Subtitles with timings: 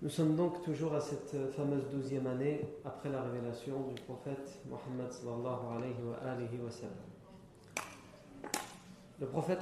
[0.00, 5.12] Nous sommes donc toujours à cette fameuse douzième année après la révélation du prophète Mohammed
[5.12, 6.70] sallallahu alayhi wa.
[9.20, 9.60] Le prophète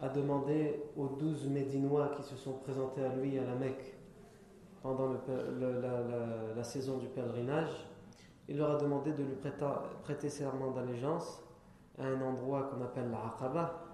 [0.00, 3.94] a demandé aux douze Médinois qui se sont présentés à lui à la Mecque
[4.82, 5.14] pendant
[6.56, 7.86] la, saison du pèlerinage,
[8.48, 9.36] il leur a demandé de lui
[10.04, 11.42] prêter serment d'allégeance
[11.98, 13.84] à un endroit qu'on appelle l'Aqaba,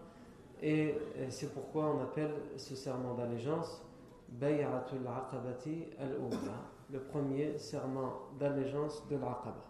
[0.62, 0.94] et
[1.30, 3.82] c'est pourquoi on appelle ce serment d'allégeance
[4.28, 9.64] Bay'atul Aqabati al-Ula, le premier serment d'allégeance de l'Aqaba.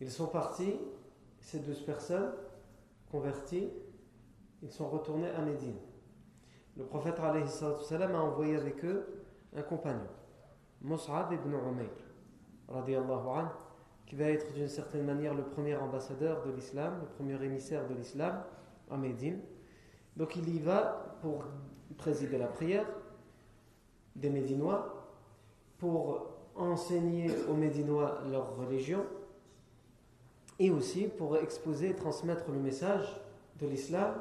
[0.00, 0.78] Ils sont partis,
[1.40, 2.32] ces douze personnes
[3.10, 3.70] converties,
[4.62, 5.76] ils sont retournés à Médine.
[6.76, 10.08] Le prophète a envoyé avec eux un compagnon,
[10.80, 11.90] Mus'ab ibn Umayr,
[12.68, 13.50] radiallahu anhu,
[14.06, 17.94] qui va être d'une certaine manière le premier ambassadeur de l'islam, le premier émissaire de
[17.94, 18.42] l'islam
[18.90, 19.40] à Médine.
[20.16, 21.44] Donc il y va pour
[21.96, 22.86] présider la prière
[24.16, 25.08] des Médinois,
[25.78, 29.04] pour enseigner aux Médinois leur religion
[30.58, 33.20] et aussi pour exposer et transmettre le message
[33.58, 34.14] de l'islam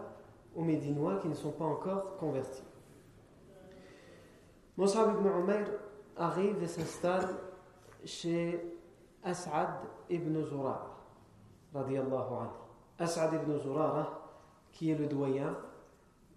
[0.56, 2.64] aux Médinois qui ne sont pas encore convertis.
[4.78, 5.28] Mus'ab ibn
[6.16, 7.28] arrive et s'installe
[8.06, 8.60] chez
[9.24, 9.70] As'ad
[10.10, 10.98] ibn Zurara,
[11.76, 12.50] anhu.
[12.98, 14.20] As'ad ibn Zurara,
[14.72, 15.56] qui est le doyen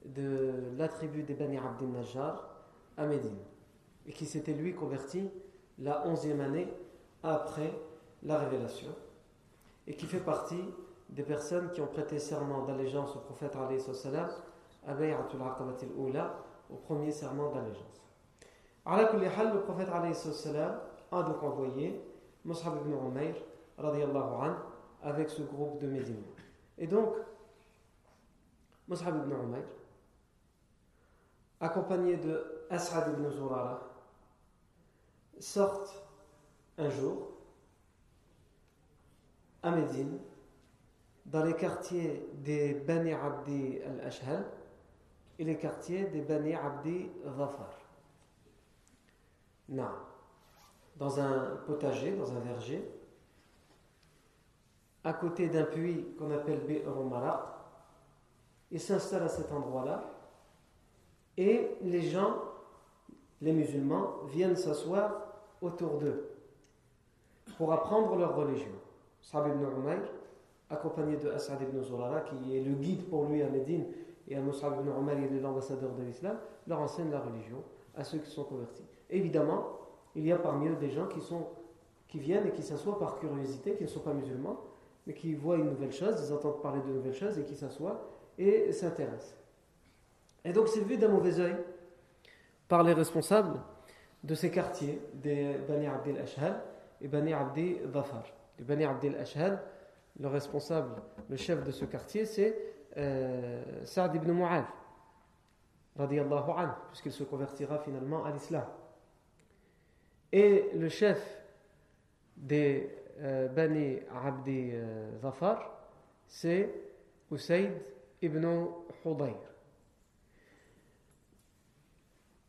[0.05, 2.47] de la tribu des Bani Abdel Najjar
[2.97, 3.39] à Médine,
[4.07, 5.31] et qui s'était lui converti
[5.79, 6.69] la onzième année
[7.23, 7.73] après
[8.23, 8.95] la révélation,
[9.87, 10.63] et qui fait partie
[11.09, 16.35] des personnes qui ont prêté serment d'allégeance au prophète à Bay'atul Aqabatil Oula,
[16.71, 18.07] au premier serment d'allégeance.
[18.87, 22.01] Le prophète a donc envoyé
[22.45, 23.35] Mus'ab ibn Umayr
[23.79, 24.55] anhu,
[25.03, 26.23] avec ce groupe de Médine.
[26.79, 27.15] Et donc,
[28.89, 29.65] Mus'ab ibn Umayr,
[31.61, 33.81] accompagné de As'ad ibn Zurara,
[35.39, 36.05] sortent
[36.79, 37.31] un jour
[39.63, 40.19] à Médine,
[41.27, 44.45] dans les quartiers des Bani Abdi al-Ashhal
[45.39, 47.71] et les quartiers des Bani Abdi Zafar.
[49.71, 49.89] Non.
[50.97, 52.89] Dans un potager, dans un verger,
[55.03, 56.83] à côté d'un puits qu'on appelle Be'er
[58.71, 60.03] ils s'installent à cet endroit-là
[61.37, 62.37] et les gens,
[63.41, 65.13] les musulmans, viennent s'asseoir
[65.61, 66.31] autour d'eux
[67.57, 68.73] pour apprendre leur religion.
[69.21, 70.03] Sa'd ibn Umayr,
[70.71, 73.87] accompagné de As'ad ibn Zurara, qui est le guide pour lui à Médine,
[74.27, 77.63] et à Mus'ab ibn Umayr, il est l'ambassadeur de l'islam, leur enseigne la religion
[77.97, 78.85] à ceux qui sont convertis.
[79.11, 79.65] Évidemment,
[80.17, 81.47] il y a parmi eux des gens qui, sont,
[82.09, 84.61] qui viennent et qui s'assoient par curiosité, qui ne sont pas musulmans,
[85.07, 88.09] mais qui voient une nouvelle chose, ils entendent parler de nouvelles choses et qui s'assoient
[88.39, 89.37] et s'intéressent.
[90.45, 91.57] Et donc c'est vu d'un mauvais oeil
[92.69, 93.61] par les responsables
[94.23, 96.63] de ces quartiers, des Bani Abdel Ashhal
[97.01, 98.25] et Bani Abdi Dhafar.
[98.59, 99.63] Les Bani Abdel Ashhal,
[100.19, 102.57] le responsable, le chef de ce quartier, c'est
[102.97, 104.65] euh, Saad ibn Mu'adh,
[105.99, 108.65] anhu, puisqu'il se convertira finalement à l'islam.
[110.37, 111.45] Et le chef
[112.37, 112.91] des
[113.21, 115.79] euh, Bani Abdi euh, Zafar,
[116.27, 116.75] c'est
[117.31, 117.71] Usaid
[118.21, 118.45] ibn
[119.05, 119.37] Hudayr.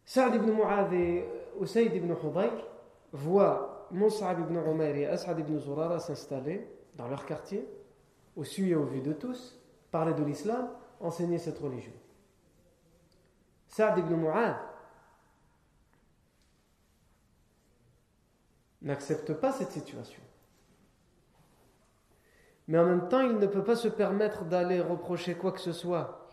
[0.04, 1.26] Saad ibn Mu'adh et
[1.62, 2.66] Usayd ibn Hudayr
[3.12, 7.70] voient Mus'ab ibn Umayr et As'ad ibn Zurara s'installer dans leur quartier,
[8.36, 9.62] au su et au vu de tous,
[9.92, 11.94] parler de l'islam, enseigner cette religion.
[13.68, 14.75] Saad ibn Mu'adh
[18.86, 20.22] n'accepte pas cette situation.
[22.68, 25.72] Mais en même temps, il ne peut pas se permettre d'aller reprocher quoi que ce
[25.72, 26.30] soit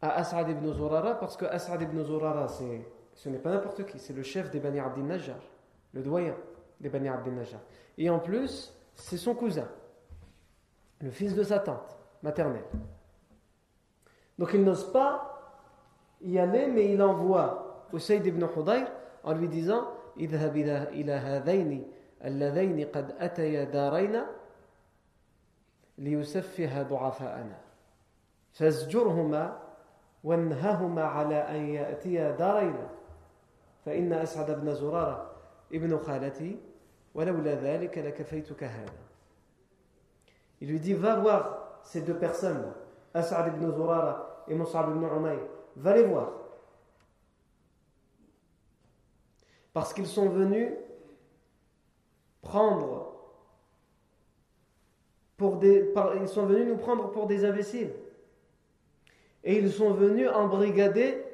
[0.00, 4.14] à As'ad ibn Zurara parce que As'ad ibn Zurara, ce n'est pas n'importe qui, c'est
[4.14, 5.38] le chef des Bani Abdin Najjar,
[5.92, 6.34] le doyen
[6.80, 7.60] des Bani Abdin Najjar.
[7.98, 9.68] Et en plus, c'est son cousin,
[11.00, 12.64] le fils de sa tante maternelle.
[14.38, 15.28] Donc il n'ose pas
[16.22, 18.86] y aller, mais il envoie Usayd ibn Hudayr
[19.24, 20.56] en lui disant اذهب
[20.88, 21.92] إلى هذين
[22.24, 24.26] اللذين قد أتيا دارينا
[25.98, 27.58] ليسفه ضعفاءنا
[28.52, 29.58] فازجرهما
[30.24, 32.88] وانههما على أن يأتيا دارينا
[33.84, 35.30] فإن أسعد بن زرارة
[35.72, 36.60] ابن خالتي
[37.14, 39.02] ولولا ذلك لكفيتك هذا
[40.62, 42.72] Il lui dit, va voir ces deux personnes,
[43.14, 45.40] As'ad ibn Zurara et Mus'ab ibn Umayr.
[45.74, 46.30] Va les voir.
[49.72, 50.70] Parce qu'ils sont venus
[52.42, 53.12] prendre
[56.66, 57.92] nous prendre pour des imbéciles.
[59.44, 61.24] Et ils sont venus embrigader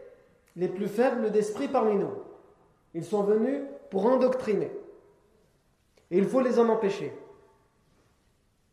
[0.56, 2.12] les plus faibles d'esprit parmi nous.
[2.94, 4.70] Ils sont venus pour endoctriner.
[6.10, 7.12] Et il faut les en empêcher.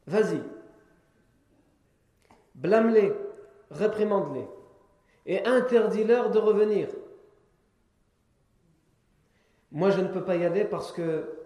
[0.07, 0.41] Vas-y.
[2.55, 3.11] Blâme-les,
[3.71, 4.47] réprimande-les.
[5.25, 6.87] Et interdis-leur de revenir.
[9.75, 11.37] Moi, je ne peux pas y aller parce que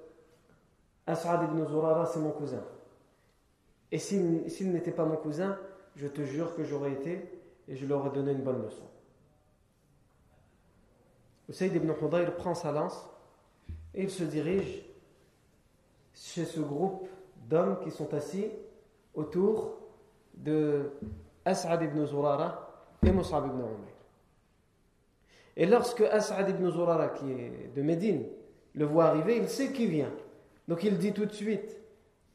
[1.08, 2.64] As'ad ibn Zurara, c'est mon cousin.
[3.92, 5.58] Et s'il n'était pas mon cousin,
[5.96, 7.28] je te jure que j'aurais été
[7.68, 8.84] et je leur ai donné une bonne leçon.
[11.50, 13.10] Usaid ibn Hudayr prend sa lance
[13.96, 14.86] et il se dirige
[16.14, 17.10] chez ce groupe
[17.48, 18.46] d'hommes qui sont assis
[19.16, 19.80] autour
[20.36, 20.92] de
[21.46, 23.99] As'ad ibn Zurara et Mus'ab ibn Umayr.
[25.59, 28.25] Et lorsque As'ad ibn Zurara, qui est de Médine,
[28.75, 30.11] le voit arriver, il sait qui vient.
[30.67, 31.77] Donc il dit tout de suite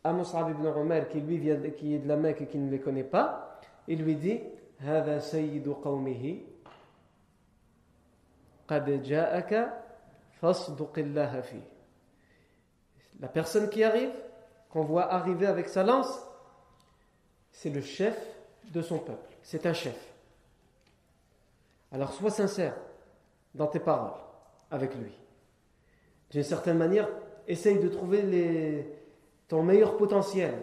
[0.03, 2.69] à Mus'ab ibn Umayr, qui lui vient, qui est de la Mecque et qui ne
[2.69, 4.39] les connaît pas, il lui dit
[4.79, 6.41] هذا سيد قومه
[8.67, 9.73] قد جاءك
[10.41, 11.63] فاصدق الله فيه
[13.19, 14.13] la personne qui arrive,
[14.69, 16.25] qu'on voit arriver avec sa lance,
[17.51, 18.17] c'est le chef
[18.71, 19.35] de son peuple.
[19.41, 19.97] C'est un chef.
[21.91, 22.77] Alors sois sincère
[23.54, 24.20] dans tes paroles
[24.70, 25.12] avec lui.
[26.30, 27.08] D'une certaine manière,
[27.46, 28.86] essaye de trouver
[29.48, 30.54] ton meilleur potentiel,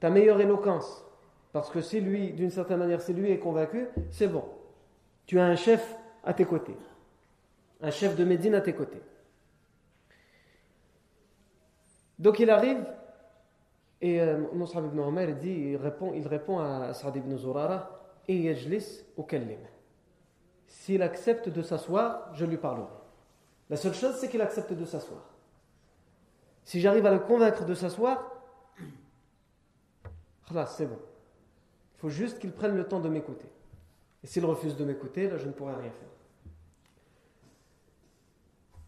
[0.00, 1.04] ta meilleure éloquence.
[1.52, 4.44] Parce que si lui, d'une certaine manière, si lui est convaincu, c'est bon.
[5.26, 6.76] Tu as un chef à tes côtés.
[7.80, 9.02] Un chef de Médine à tes côtés.
[12.18, 12.84] Donc il arrive
[14.00, 17.90] et euh, ibn Omar dit, il répond, il répond à Sa'd ibn Zurara
[18.28, 19.60] et yajlis ukallim.
[20.74, 22.88] S'il accepte de s'asseoir, je lui parlerai.
[23.70, 25.22] La seule chose, c'est qu'il accepte de s'asseoir.
[26.64, 28.32] Si j'arrive à le convaincre de s'asseoir,
[30.66, 30.98] c'est bon.
[31.94, 33.48] Il faut juste qu'il prenne le temps de m'écouter.
[34.22, 36.08] Et s'il refuse de m'écouter, là, je ne pourrai rien faire.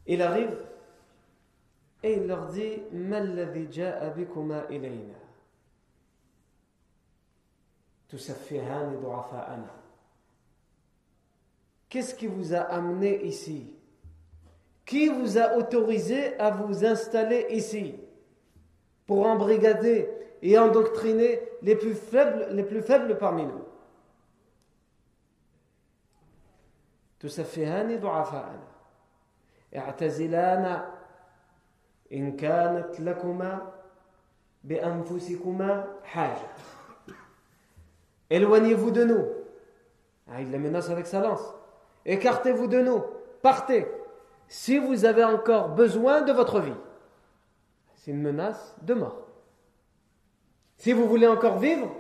[0.06, 0.58] Il arrive
[2.02, 2.82] et il leur dit
[11.89, 13.75] Qu'est-ce qui vous a amené ici
[14.85, 17.95] Qui vous a autorisé à vous installer ici
[19.05, 20.09] pour embrigader
[20.41, 23.61] et endoctriner les plus faibles, les plus faibles parmi nous
[27.21, 28.67] تسفهان ضعفاءنا
[29.75, 30.95] اعتزلانا
[32.13, 33.71] إن كانت لكما
[34.63, 36.47] بأنفسكما حاجة
[38.31, 39.25] Éloignez-vous de nous.
[40.31, 41.53] Ah, il les menace avec sa lance.
[42.06, 43.04] Écartez-vous de nous.
[43.42, 43.86] Partez.
[44.48, 46.72] Si vous avez encore besoin de votre vie.
[47.96, 49.26] C'est une menace de mort.
[50.78, 51.90] Si vous voulez encore vivre,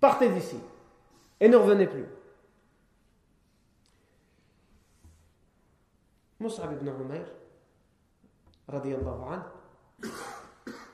[0.00, 0.58] partez d'ici.
[1.38, 2.06] Et ne revenez plus.
[6.40, 7.24] Mus'ab ibn Umayr,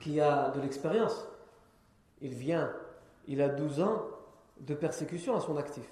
[0.01, 1.27] qui a de l'expérience.
[2.21, 2.71] Il vient,
[3.27, 4.03] il a 12 ans
[4.61, 5.89] de persécution à son actif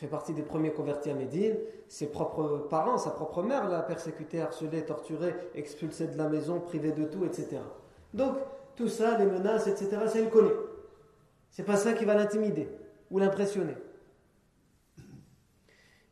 [0.00, 1.56] fait partie des premiers convertis à Médine.
[1.88, 6.92] Ses propres parents, sa propre mère l'a persécuté, harcelé, torturé, expulsé de la maison, privé
[6.92, 7.58] de tout, etc.
[8.12, 8.36] Donc,
[8.74, 10.52] tout ça, les menaces, etc., ça il connaît.
[11.50, 12.68] C'est pas ça qui va l'intimider
[13.10, 13.74] ou l'impressionner.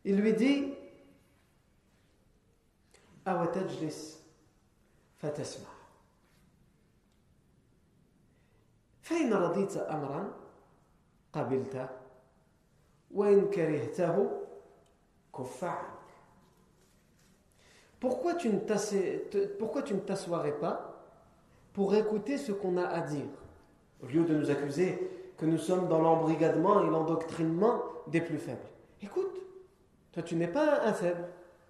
[0.03, 0.73] Il lui dit
[3.27, 4.19] أو تجلس
[5.17, 5.69] فتسمع
[9.01, 10.33] فإن رضيت أمرا
[11.33, 11.98] قبلته
[13.11, 14.29] وإن كرهته
[15.33, 15.95] كف عنك
[17.99, 21.01] Pourquoi tu ne t'assoirais pas
[21.73, 23.25] pour écouter ce qu'on a à dire
[24.03, 28.67] Au lieu de nous accuser que nous sommes dans l'embrigadement et l'endoctrinement des plus faibles.
[29.01, 29.41] Écoute,
[30.11, 31.25] toi tu n'es pas un faible,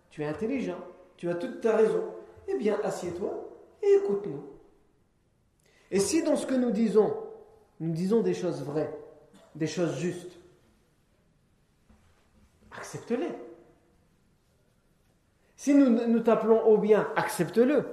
[0.09, 0.79] tu es intelligent,
[1.17, 2.03] tu as toute ta raison.
[2.47, 3.31] Eh bien, assieds-toi
[3.81, 4.43] et écoute-nous.
[5.91, 7.15] Et si dans ce que nous disons,
[7.79, 8.93] nous disons des choses vraies,
[9.55, 10.37] des choses justes,
[12.76, 13.34] accepte-les.
[15.56, 17.86] Si nous nous t'appelons au bien, accepte-le.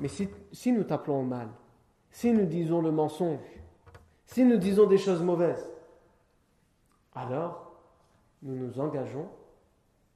[0.00, 1.48] Mais si, nous t'appelons au mal,
[2.10, 3.38] si nous disons le mensonge,
[4.24, 5.70] si nous disons des choses mauvaises,
[7.14, 7.76] alors
[8.42, 9.28] nous nous engageons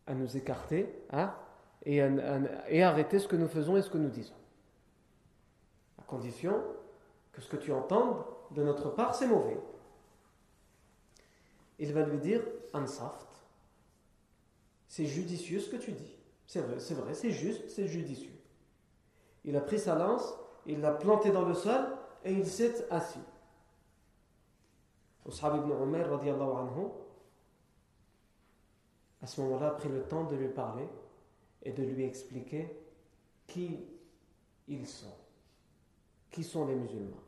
[0.06, 1.34] à nous écarter hein,
[1.84, 4.34] et, à, arrêter ce que nous faisons et ce que nous disons.
[5.98, 6.62] À condition
[7.32, 9.60] que ce que tu entendes de notre part, c'est mauvais.
[11.78, 12.40] Il va lui dire
[12.72, 13.33] Ansaft,
[14.94, 16.14] c'est judicieux ce que tu dis.
[16.46, 18.38] C'est vrai, c'est vrai, c'est juste, c'est judicieux.
[19.44, 20.22] Il a pris sa lance,
[20.66, 21.84] il l'a planté dans le sol
[22.22, 23.18] et il s'est assis.
[25.26, 26.86] Usab ibn Umar, anhu,
[29.20, 30.88] à ce moment-là, a pris le temps de lui parler
[31.64, 32.68] et de lui expliquer
[33.48, 33.80] qui
[34.68, 35.16] ils sont,
[36.30, 37.24] qui sont les musulmans,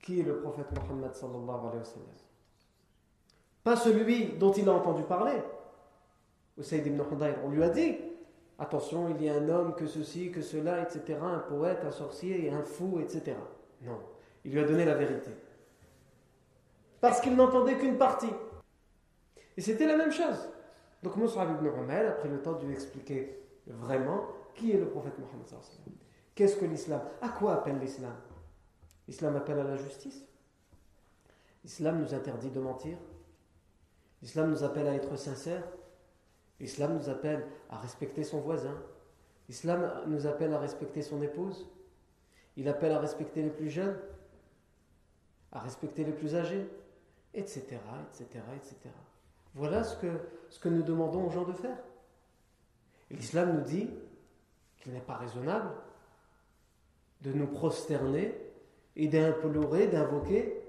[0.00, 2.08] qui est le prophète Mohammed sallallahu alayhi wa sallam?
[3.62, 5.42] Pas celui dont il a entendu parler.
[6.56, 7.00] Usaid ibn
[7.44, 7.96] on lui a dit
[8.58, 12.50] attention, il y a un homme que ceci, que cela, etc., un poète, un sorcier,
[12.50, 13.36] un fou, etc.
[13.82, 13.98] Non,
[14.44, 15.30] il lui a donné la vérité.
[17.00, 18.30] Parce qu'il n'entendait qu'une partie.
[19.56, 20.48] Et c'était la même chose.
[21.02, 24.86] Donc Moussa ibn Umar a pris le temps de lui expliquer vraiment qui est le
[24.86, 25.46] prophète Mohammed.
[26.34, 27.02] Qu'est-ce que l'islam?
[27.20, 28.14] À quoi appelle l'islam?
[29.06, 30.24] L'islam appelle à la justice.
[31.62, 32.96] L'islam nous interdit de mentir.
[34.22, 35.64] L'islam nous appelle à être sincères.
[36.60, 38.76] L'islam nous appelle à respecter son voisin.
[39.48, 41.68] L'islam nous appelle à respecter son épouse.
[42.56, 43.98] Il appelle à respecter les plus jeunes,
[45.52, 46.66] à respecter les plus âgés,
[47.34, 47.62] etc.,
[48.08, 48.76] etc., etc.
[49.54, 51.78] Voilà ce que, nous demandons aux gens de faire.
[53.10, 53.90] l'islam nous dit
[54.78, 55.70] qu'il n'est pas raisonnable
[57.22, 58.34] de nous prosterner
[58.96, 60.60] et d'implorer, d'invoquer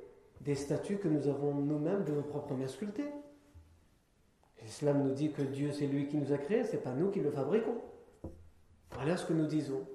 [0.42, 3.12] des statues que nous avons nous-mêmes de nos propres mains sculptées.
[4.62, 7.20] L'islam nous dit que Dieu, c'est lui qui nous a créés, c'est pas nous qui
[7.20, 7.82] le fabriquons.
[8.92, 9.86] Voilà ce que nous disons.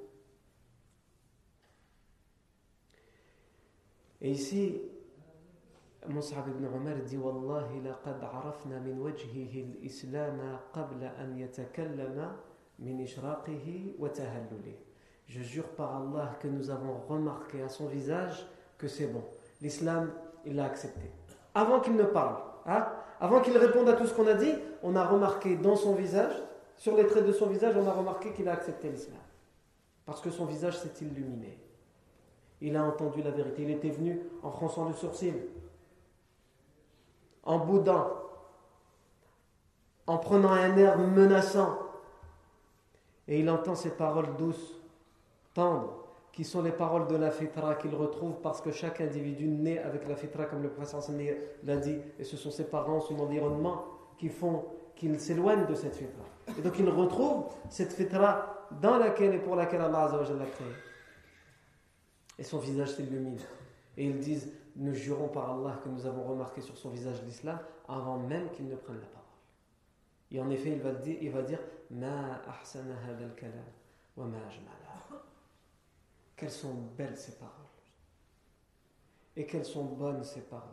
[4.20, 4.80] Et ici,
[6.08, 10.40] Mus'ab ibn Umar dit Wallahi laqad arafna min wajhihi al-islam
[10.72, 11.12] qabla
[13.98, 14.08] wa.
[15.26, 18.46] Je jure par Allah que nous avons remarqué à son visage
[18.78, 19.22] que c'est bon.
[19.60, 20.10] L'islam,
[20.44, 21.10] il l'a accepté.
[21.54, 22.86] Avant qu'il ne parle, hein,
[23.20, 26.32] avant qu'il réponde à tout ce qu'on a dit, on a remarqué dans son visage,
[26.78, 29.18] sur les traits de son visage, on a remarqué qu'il a accepté l'islam.
[30.06, 31.58] Parce que son visage s'est illuminé.
[32.62, 33.62] Il a entendu la vérité.
[33.62, 35.34] Il était venu en fronçant le sourcil,
[37.42, 38.10] en boudant,
[40.06, 41.78] en prenant un air menaçant.
[43.28, 44.80] Et il entend ces paroles douces,
[45.52, 45.99] tendres,
[46.32, 50.06] qui sont les paroles de la fitra qu'il retrouve parce que chaque individu naît avec
[50.08, 51.02] la fitra, comme le professeur
[51.64, 53.84] l'a dit, et ce sont ses parents, son environnement
[54.16, 56.24] qui font qu'il s'éloigne de cette fitra.
[56.58, 60.66] Et donc il retrouve cette fitra dans laquelle et pour laquelle Allah l'a créé.
[62.38, 63.38] Et son visage s'illumine.
[63.96, 67.58] Et ils disent Nous jurons par Allah que nous avons remarqué sur son visage l'islam
[67.88, 69.20] avant même qu'il ne prenne la parole.
[70.30, 71.42] Et en effet, il va dire, il va
[73.36, 73.64] kalam
[74.16, 74.26] wa
[76.40, 77.52] quelles sont belles ces paroles.
[79.36, 80.64] Et quelles sont bonnes ces paroles.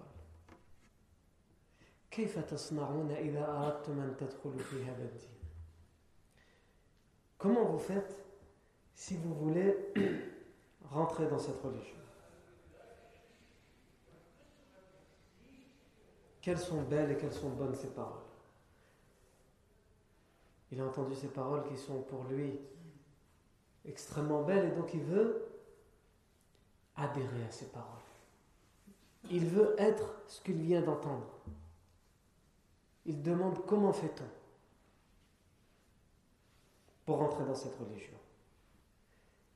[7.38, 8.16] Comment vous faites
[8.96, 9.76] si vous voulez
[10.90, 11.98] rentrer dans cette religion?
[16.42, 18.24] Quelles sont belles et quelles sont bonnes ces paroles
[20.72, 22.58] Il a entendu ces paroles qui sont pour lui
[23.84, 25.57] extrêmement belles et donc il veut
[26.98, 27.86] adhérer à ces paroles.
[29.30, 31.40] Il veut être ce qu'il vient d'entendre.
[33.06, 34.28] Il demande comment fait-on
[37.06, 38.18] pour entrer dans cette religion.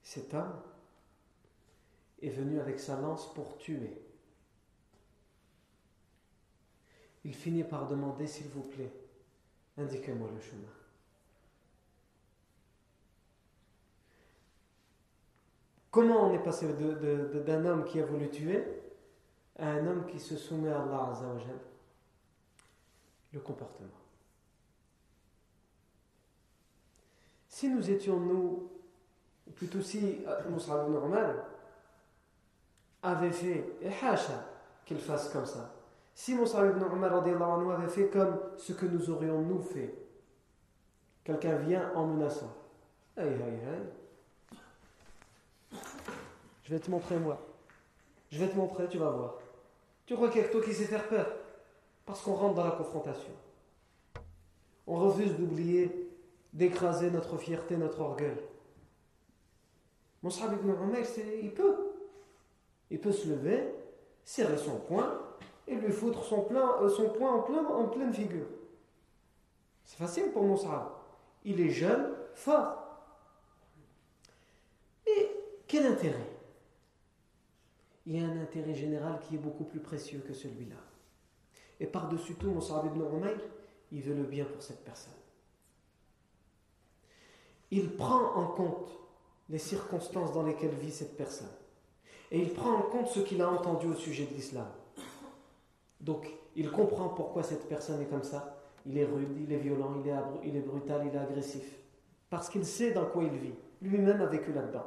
[0.03, 0.61] Cet homme
[2.21, 4.01] est venu avec sa lance pour tuer.
[7.23, 8.91] Il finit par demander, s'il vous plaît,
[9.77, 10.80] indiquez-moi le chemin.
[15.91, 18.65] Comment on est passé d'un homme qui a voulu tuer
[19.59, 21.59] à un homme qui se soumet à Allah Azzawajal
[23.33, 23.89] Le comportement.
[27.49, 28.69] Si nous étions, nous,
[29.53, 31.43] plutôt si euh, Moussa normal
[33.03, 34.45] avait fait, et hacha
[34.85, 35.75] qu'il fasse comme ça,
[36.15, 39.93] si Moussa ibn Umar avait fait comme ce que nous aurions nous fait,
[41.25, 42.55] quelqu'un vient en menaçant,
[46.71, 47.37] je vais te montrer moi,
[48.31, 49.33] je vais te montrer, tu vas voir.
[50.05, 51.27] Tu crois qu'il y a que toi qui sais faire peur?
[52.05, 53.33] Parce qu'on rentre dans la confrontation.
[54.87, 56.09] On refuse d'oublier,
[56.53, 58.37] d'écraser notre fierté, notre orgueil.
[60.23, 61.01] Moussa ibn Umar,
[61.41, 61.75] il peut.
[62.89, 63.75] Il peut se lever,
[64.23, 65.19] serrer son poing
[65.67, 68.47] et lui foutre son, plein, euh, poing en, plein, en pleine figure.
[69.83, 71.03] C'est facile pour Moussa.
[71.43, 72.77] Il est jeune, fort.
[75.05, 75.29] Et
[75.67, 76.30] quel intérêt?
[78.05, 80.77] Il y a un intérêt général qui est beaucoup plus précieux que celui-là.
[81.79, 83.39] Et par-dessus tout, Moussa ibn Umayr,
[83.91, 85.13] il veut le bien pour cette personne.
[87.69, 88.89] Il prend en compte
[89.49, 91.49] les circonstances dans lesquelles vit cette personne.
[92.31, 94.67] Et il prend en compte ce qu'il a entendu au sujet de l'islam.
[95.99, 98.57] Donc, il comprend pourquoi cette personne est comme ça.
[98.85, 101.79] Il est rude, il est violent, il est, il est brutal, il est agressif.
[102.29, 103.53] Parce qu'il sait dans quoi il vit.
[103.81, 104.85] Lui-même a vécu là-dedans.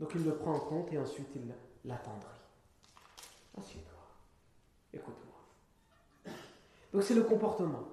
[0.00, 1.42] Donc il le prend en compte et ensuite il
[1.84, 2.26] l'attendrit.
[3.58, 4.00] Assieds-toi.
[4.94, 6.34] Écoute-moi.
[6.92, 7.84] Donc c'est le comportement.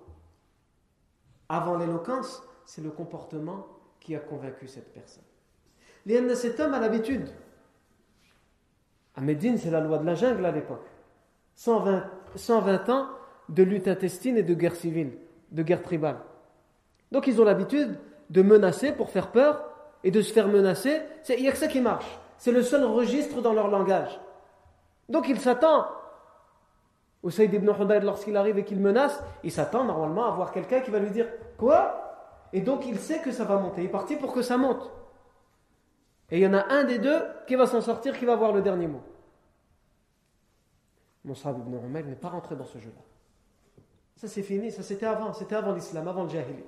[1.50, 3.68] Avant l'éloquence, c'est le comportement
[4.00, 5.24] qui a convaincu cette personne.
[6.36, 7.30] Cet homme a l'habitude.
[9.16, 10.88] À Médine, c'est la loi de la jungle à l'époque.
[11.56, 13.10] 120, 120 ans
[13.50, 15.18] de lutte intestine et de guerre civile,
[15.52, 16.20] de guerre tribale.
[17.12, 17.98] Donc ils ont l'habitude
[18.30, 19.66] de menacer pour faire peur
[20.04, 21.02] et de se faire menacer.
[21.30, 22.20] Il n'y a que ça qui marche.
[22.38, 24.20] C'est le seul registre dans leur langage.
[25.10, 25.88] Donc il s'attend.
[27.30, 30.92] Saïd ibn Hudayr, lorsqu'il arrive et qu'il menace, il s'attend normalement à voir quelqu'un qui
[30.92, 32.04] va lui dire Quoi?
[32.54, 33.82] Et donc il sait que ça va monter.
[33.82, 34.90] Il est parti pour que ça monte.
[36.30, 38.54] Et il y en a un des deux qui va s'en sortir, qui va avoir
[38.54, 39.02] le dernier mot.
[41.26, 43.02] Moussab ibn Umar n'est pas rentré dans ce jeu-là.
[44.16, 46.64] Ça c'est fini, ça c'était avant, c'était avant l'islam, avant le jahili.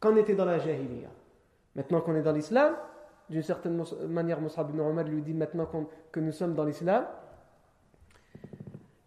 [0.00, 1.08] Quand on était dans la jahiliya?
[1.74, 2.76] Maintenant qu'on est dans l'islam,
[3.30, 5.70] d'une certaine manière, Moussab ibn Umar lui dit maintenant
[6.10, 7.06] que nous sommes dans l'islam,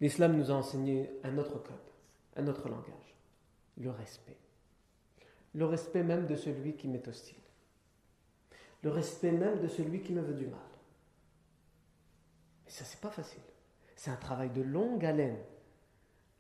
[0.01, 1.75] l'islam nous a enseigné un autre code,
[2.35, 3.15] un autre langage,
[3.77, 4.37] le respect.
[5.53, 7.37] Le respect même de celui qui m'est hostile.
[8.81, 10.59] Le respect même de celui qui me veut du mal.
[12.65, 13.41] Mais ça, c'est pas facile.
[13.95, 15.37] C'est un travail de longue haleine.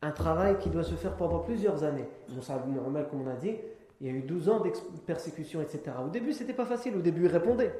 [0.01, 2.07] Un travail qui doit se faire pendant plusieurs années.
[2.29, 3.55] Moussa ibn normal, comme on a dit,
[4.01, 4.71] il y a eu 12 ans de
[5.05, 5.83] persécution, etc.
[6.03, 6.95] Au début, c'était pas facile.
[6.97, 7.73] Au début, il répondait.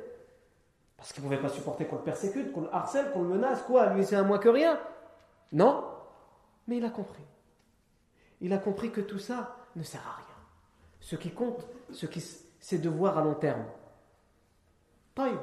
[0.97, 3.62] Parce qu'il ne pouvait pas supporter qu'on le persécute, qu'on le harcèle, qu'on le menace.
[3.63, 4.80] Quoi Lui, c'est un moins que rien.
[5.51, 5.84] Non.
[6.67, 7.23] Mais il a compris.
[8.41, 10.25] Il a compris que tout ça ne sert à rien.
[10.99, 12.21] Ce qui compte, ce qui,
[12.60, 13.65] c'est de voir à long terme.
[15.13, 15.38] Paille.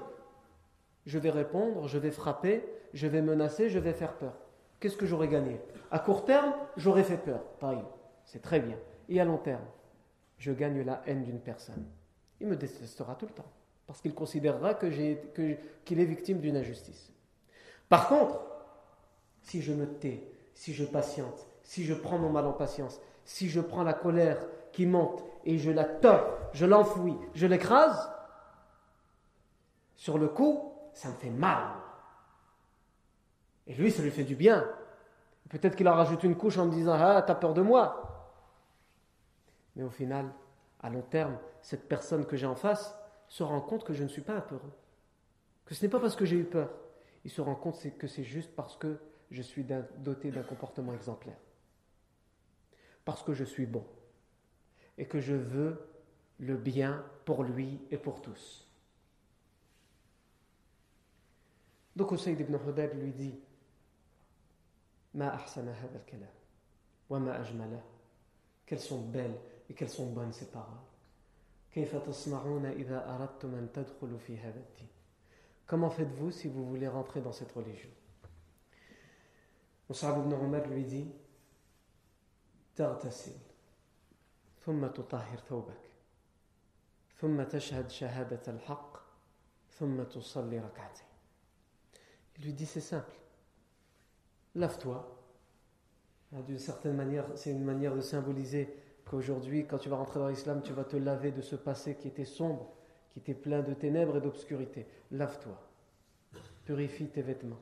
[1.06, 4.34] Je vais répondre, je vais frapper, je vais menacer, je vais faire peur.
[4.80, 5.60] Qu'est-ce que j'aurais gagné?
[5.90, 7.42] À court terme, j'aurais fait peur.
[7.60, 7.84] Pareil,
[8.24, 8.76] c'est très bien.
[9.08, 9.64] Et à long terme,
[10.42, 11.86] je gagne la haine d'une personne.
[12.40, 13.46] Il me détestera tout le temps,
[13.86, 17.12] parce qu'il considérera qu'il est victime d'une injustice.
[17.88, 18.40] Par contre,
[19.42, 20.20] si je me tais,
[20.52, 24.44] si je patiente, si je prends mon mal en patience, si je prends la colère
[24.72, 28.10] qui monte et je la tords, je l'enfouis, je l'écrase,
[29.94, 31.68] sur le coup, ça me fait mal.
[33.68, 34.68] Et lui, ça lui fait du bien.
[35.50, 38.11] Peut-être qu'il a rajouté une couche en me disant Ah, t'as peur de moi.
[39.76, 40.32] Mais au final,
[40.80, 42.94] à long terme, cette personne que j'ai en face
[43.28, 44.72] se rend compte que je ne suis pas apeureux.
[45.64, 46.70] Que ce n'est pas parce que j'ai eu peur.
[47.24, 48.98] Il se rend compte que c'est juste parce que
[49.30, 49.64] je suis
[49.98, 51.38] doté d'un comportement exemplaire.
[53.04, 53.84] Parce que je suis bon.
[54.98, 55.80] Et que je veux
[56.38, 58.68] le bien pour lui et pour tous.
[61.94, 63.38] Donc Usaid ibn Hudayr lui dit
[68.66, 69.38] Quelles sont belles
[69.71, 70.83] et quelles sont bonnes ces paroles.
[71.71, 74.87] كيف تصنعون إذا أردتم أن تدخلوا في هذا الدين
[75.67, 77.89] Comment faites-vous si vous voulez rentrer dans cette religion
[79.89, 81.07] Mus'ab ibn Umar lui dit
[82.75, 83.37] تغتسل
[84.65, 85.91] ثم تطهر ثوبك
[87.21, 88.97] ثم تشهد شهادة الحق
[89.79, 91.07] ثم تصلي ركعتين
[92.37, 93.15] Il lui dit c'est simple.
[94.55, 95.13] Lave-toi.
[96.31, 100.62] D'une certaine manière, c'est une manière de symboliser qu'aujourd'hui, quand tu vas rentrer dans l'islam,
[100.62, 102.72] tu vas te laver de ce passé qui était sombre,
[103.12, 104.86] qui était plein de ténèbres et d'obscurité.
[105.10, 105.58] Lave-toi,
[106.64, 107.60] purifie tes vêtements,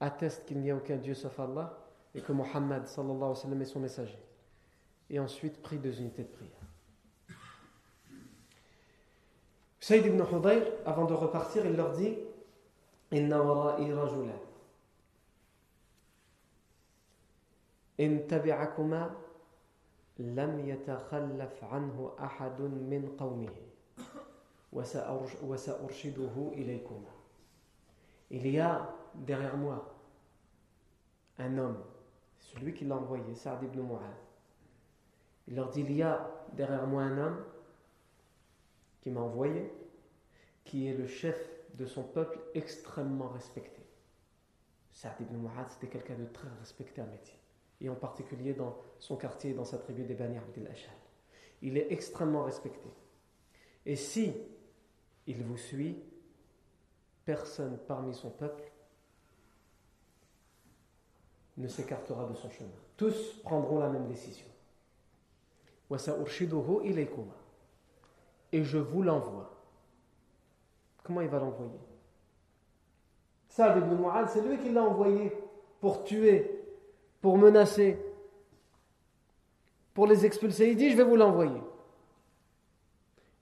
[0.00, 1.78] atteste qu'il n'y a aucun Dieu sauf Allah
[2.14, 4.18] et que Mohammed est son messager.
[5.10, 6.50] Et ensuite, prie deux unités de prière.
[9.80, 12.16] Saïd ibn Hudayr, avant de repartir, il leur dit
[13.12, 14.40] Inna wara'i rajulan.
[18.00, 18.18] In
[20.19, 23.55] لم يتخلف عنه أحد من قومه
[25.43, 27.19] وسأرشده إليكما
[28.31, 29.95] Il y a derrière moi
[31.39, 31.83] un homme,
[32.37, 34.01] celui qui l'a envoyé, Saad ibn Mu'ad.
[35.47, 37.43] Il leur dit Il y a derrière moi un homme
[39.01, 39.71] qui m'a envoyé,
[40.63, 43.81] qui est le chef de son peuple extrêmement respecté.
[44.91, 47.35] Saad ibn Mu'ad, c'était quelqu'un de très respecté à Médine,
[47.84, 50.94] et en particulier dans son quartier, dans sa tribu des Bani Abdel Ashal.
[51.62, 52.88] Il est extrêmement respecté.
[53.86, 54.32] Et si
[55.26, 56.02] il vous suit,
[57.24, 58.70] personne parmi son peuple
[61.56, 62.70] ne s'écartera de son chemin.
[62.96, 64.46] Tous prendront la même décision.
[68.52, 69.50] Et je vous l'envoie.
[71.02, 71.78] Comment il va l'envoyer?
[73.48, 75.32] Saad ibn c'est lui qui l'a envoyé
[75.80, 76.53] pour tuer,
[77.24, 77.98] pour menacer,
[79.94, 80.68] pour les expulser.
[80.68, 81.62] Il dit Je vais vous l'envoyer.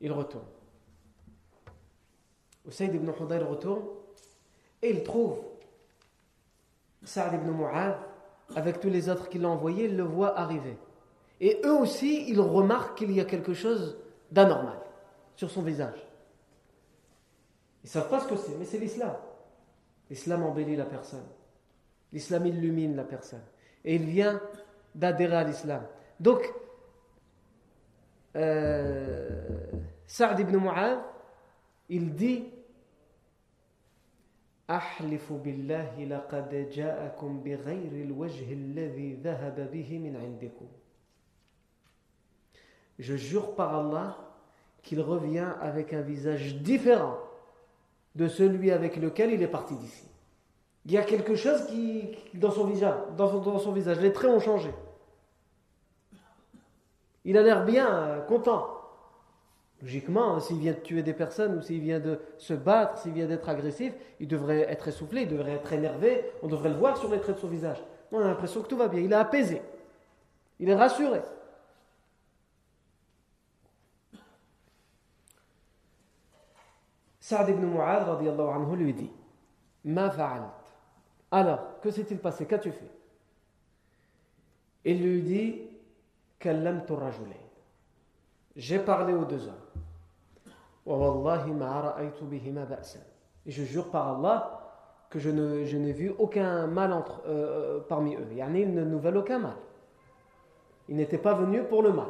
[0.01, 0.47] Il retourne.
[2.71, 3.83] Saïd ibn Hudayr retourne
[4.81, 5.37] et il trouve
[7.03, 7.99] Saad ibn Mu'ad,
[8.55, 10.77] avec tous les autres qui l'ont envoyé, le voit arriver.
[11.41, 13.97] Et eux aussi, ils remarquent qu'il y a quelque chose
[14.31, 14.79] d'anormal
[15.35, 16.07] sur son visage.
[17.83, 19.17] Ils ne savent pas ce que c'est, mais c'est l'islam.
[20.09, 21.27] L'islam embellit la personne.
[22.13, 23.43] L'islam illumine la personne
[23.86, 24.42] Et il vient
[24.96, 25.84] d'adhérer à l'islam.
[26.20, 26.42] Donc,
[28.36, 29.30] euh,
[30.06, 31.00] Saad ibn Mu'ad,
[31.90, 32.44] il dit
[34.70, 40.68] أحلف بالله لقد جاءكم بغير الوجه الذي ذهب به من عندكم
[43.00, 44.18] Je jure par Allah
[44.82, 47.18] qu'il revient avec un visage différent
[48.16, 50.08] de celui avec lequel il est parti d'ici.
[50.85, 54.41] Il y a quelque chose qui, dans son visage, dans son, visage, les traits ont
[54.41, 54.75] changé.
[57.25, 58.67] Il a l'air bien, euh, content.
[59.81, 63.27] Logiquement, s'il vient de tuer des personnes ou s'il vient de se battre, s'il vient
[63.27, 67.11] d'être agressif, il devrait être essoufflé, il devrait être énervé, on devrait le voir sur
[67.11, 67.83] les traits de son visage.
[68.11, 69.63] On a l'impression que tout va bien, il est apaisé,
[70.61, 71.21] il est rassuré.
[77.19, 79.11] Saad ibn Mu'ad anhu, lui dit
[79.85, 80.62] Ma fa'alt
[81.33, 82.47] Alors, que s'est-il passé?
[82.47, 82.91] Qu'as-tu fait?
[84.85, 85.63] Il lui dit
[88.57, 89.55] j'ai parlé aux deux hommes.
[93.47, 94.59] Et je jure par Allah
[95.11, 98.27] que je, n'ai vu aucun mal entre, euh, euh, parmi eux.
[98.33, 99.57] Ils ne nous veulent aucun mal.
[100.89, 102.09] Ils n'étaient pas venus pour le mal.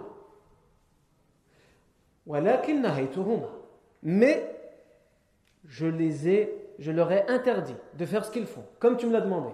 [4.02, 4.60] Mais
[5.64, 9.12] je les ai, je leur ai interdit de faire ce qu'ils font, comme tu me
[9.12, 9.50] l'as demandé.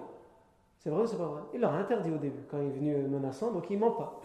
[0.79, 1.41] C'est vrai ou c'est pas vrai?
[1.53, 3.91] Il leur a interdit au début, quand il est venu menaçant, donc il ne ment
[3.91, 4.19] pas.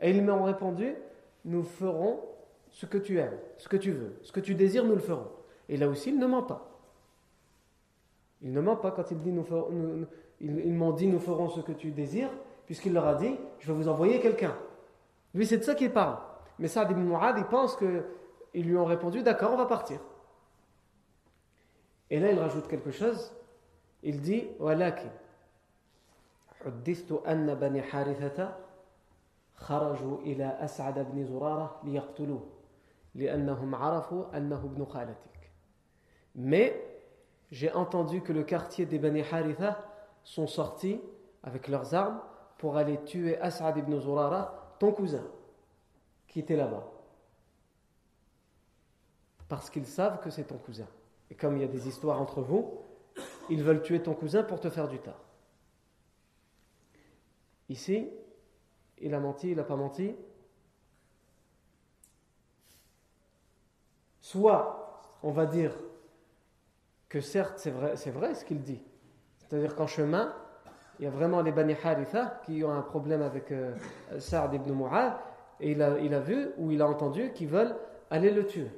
[0.00, 0.94] Et ils m'ont répondu,
[1.46, 2.20] nous ferons
[2.70, 5.28] ce que tu aimes, ce que tu veux, ce que tu désires, nous le ferons.
[5.70, 6.68] Et là aussi, il ne ment pas.
[8.42, 9.46] Il ne ment pas quand il dit nous,
[10.40, 12.30] ils, m'ont dit nous ferons ce que tu désires,
[12.66, 14.54] puisqu'il leur a dit je vais vous envoyer quelqu'un.
[15.34, 16.18] Lui, c'est de ça qu'il parle.
[16.59, 19.99] Mais Saad ibn Mu'ad, il pense qu'ils lui ont répondu d'accord, on va partir.
[22.09, 23.33] Et là, il rajoute quelque chose.
[24.03, 25.09] Il dit Walakin.
[26.65, 28.55] حدثت أن بني حارثة
[29.55, 32.43] خرجوا إلى أسعد بن زرارة ليقتلوه
[33.15, 35.51] لأنهم عرفوا أنه ابن خالتك
[36.35, 36.73] Mais
[37.51, 39.77] j'ai entendu que le quartier des Bani Haritha
[40.23, 40.99] sont sortis
[41.43, 42.19] avec leurs armes
[42.57, 45.23] pour aller tuer As'ad ibn Zurara, ton cousin,
[46.28, 46.86] qui là-bas.
[49.48, 50.86] Parce qu'ils savent que c'est ton cousin.
[51.30, 52.80] Et comme il y a des histoires entre vous,
[53.50, 55.24] ils veulent tuer ton cousin pour te faire du tort.
[57.68, 58.08] Ici,
[58.98, 60.14] il a menti, il n'a pas menti.
[64.20, 65.74] Soit, on va dire
[67.08, 68.82] que certes, c'est vrai, c'est vrai ce qu'il dit.
[69.38, 70.34] C'est-à-dire qu'en chemin,
[70.98, 73.74] il y a vraiment les Bani Haritha qui ont un problème avec euh,
[74.52, 75.14] ibn Mu'ad
[75.60, 77.74] et il a, vu ou il a entendu qu'ils veulent
[78.10, 78.70] aller le tuer.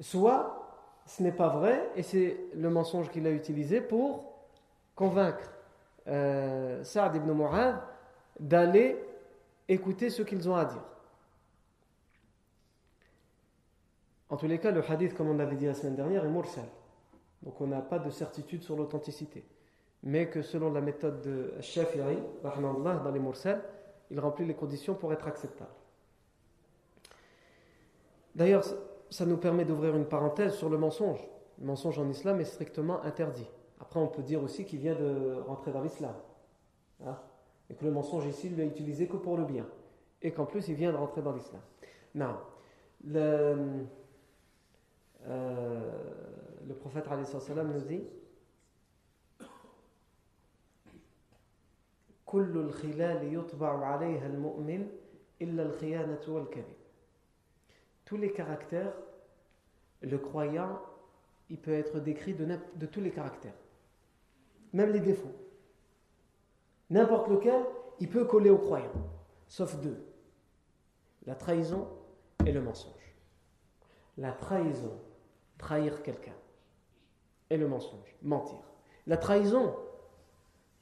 [0.00, 0.60] Soit,
[1.06, 4.32] ce n'est pas vrai et c'est le mensonge qu'il a utilisé pour
[4.94, 5.52] convaincre
[6.06, 7.80] euh, Saad ibn Mu'ad
[8.38, 9.02] d'aller
[9.68, 10.82] écouter ce qu'ils ont à dire.
[14.28, 16.64] En tous les cas, le hadith, comme on avait dit la semaine dernière, est mursal.
[17.42, 19.44] Donc on n'a pas de certitude sur l'authenticité.
[20.02, 23.62] Mais que selon la méthode de Shafi'i, dans les mursal,
[24.14, 25.72] il remplit les conditions pour être acceptable.
[28.36, 28.64] D'ailleurs,
[29.10, 31.18] ça nous permet d'ouvrir une parenthèse sur le mensonge.
[31.58, 33.48] Le mensonge en islam est strictement interdit.
[33.80, 36.14] Après, on peut dire aussi qu'il vient de rentrer dans l'islam.
[37.04, 37.18] Hein,
[37.68, 39.66] et que le mensonge ici, il l'a utilisé que pour le bien.
[40.22, 41.60] Et qu'en plus, il vient de rentrer dans l'islam.
[42.14, 42.36] Non.
[43.04, 43.56] Le,
[45.26, 45.90] euh,
[46.68, 48.04] le prophète nous dit
[58.04, 58.94] tous les caractères
[60.00, 60.80] le croyant
[61.50, 63.54] il peut être décrit de, de tous les caractères
[64.72, 65.34] même les défauts
[66.90, 67.62] n'importe lequel
[68.00, 68.92] il peut coller au croyant
[69.48, 70.04] sauf deux
[71.26, 71.88] la trahison
[72.46, 73.14] et le mensonge
[74.16, 74.98] la trahison
[75.58, 76.34] trahir quelqu'un.
[77.50, 78.58] Et le mensonge, mentir.
[79.06, 79.74] La trahison,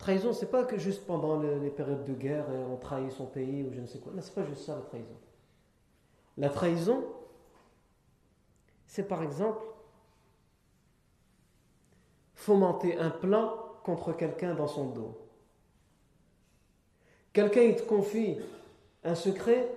[0.03, 3.73] trahison, c'est pas que juste pendant les, périodes de guerre, on trahit son pays ou
[3.73, 4.13] je ne sais quoi.
[4.13, 5.17] Non, c'est pas juste ça la trahison.
[6.37, 7.05] La trahison,
[8.87, 9.63] c'est par exemple
[12.35, 15.19] fomenter un plan contre quelqu'un dans son dos.
[17.33, 18.39] Quelqu'un, il te confie
[19.05, 19.75] un secret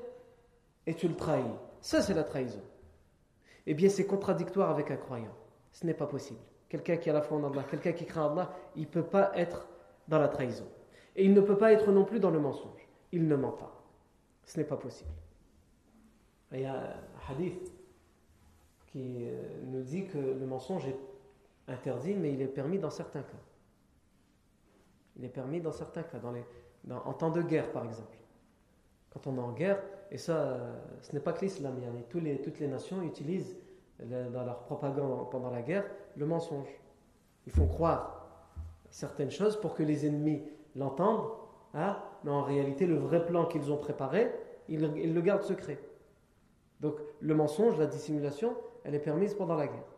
[0.86, 1.44] et tu le trahis.
[1.80, 2.62] Ça, c'est la trahison
[3.68, 5.34] eh bien c'est contradictoire avec un croyant.
[5.72, 6.40] Ce n'est pas possible.
[6.70, 9.32] Quelqu'un qui a la foi en Allah, quelqu'un qui craint Allah, il ne peut pas
[9.36, 9.68] être
[10.08, 10.68] dans la trahison.
[11.16, 12.88] Et il ne peut pas être non plus dans le mensonge.
[13.12, 13.84] Il ne ment pas.
[14.44, 15.12] Ce n'est pas possible.
[16.52, 17.72] Il y a un hadith
[18.88, 20.98] qui euh, nous dit que le mensonge est
[21.68, 23.38] interdit, mais il est permis dans certains cas.
[25.18, 26.44] Il est permis dans certains cas, dans les,
[26.90, 28.18] en temps de guerre par exemple.
[29.10, 30.60] Quand on est en guerre, et ça,
[31.02, 31.76] ce n'est pas que l'islam,
[32.10, 33.58] toutes les nations utilisent
[34.00, 36.68] dans leur propagande pendant la guerre le mensonge.
[37.46, 38.15] Ils font croire
[38.90, 40.44] certaines choses pour que les ennemis
[40.76, 41.30] l'entendent,
[41.74, 44.32] hein, mais en réalité, le vrai plan qu'ils ont préparé,
[44.68, 45.80] ils, ils le gardent secret.
[46.80, 49.96] Donc, le mensonge, la dissimulation, elle est permise pendant la guerre.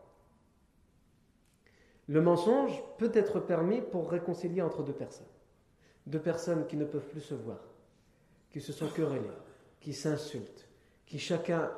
[2.07, 5.27] Le mensonge peut être permis pour réconcilier entre deux personnes.
[6.05, 7.59] Deux personnes qui ne peuvent plus se voir,
[8.49, 9.27] qui se sont querellées,
[9.81, 10.69] qui s'insultent,
[11.05, 11.69] qui chacun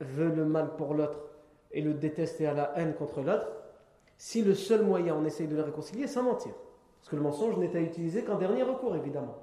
[0.00, 1.18] veut le mal pour l'autre
[1.72, 3.48] et le déteste et a la haine contre l'autre,
[4.22, 6.52] si le seul moyen on essaye de les réconcilier, c'est mentir.
[7.00, 9.36] Parce que le mensonge n'est à utiliser qu'en dernier recours, évidemment.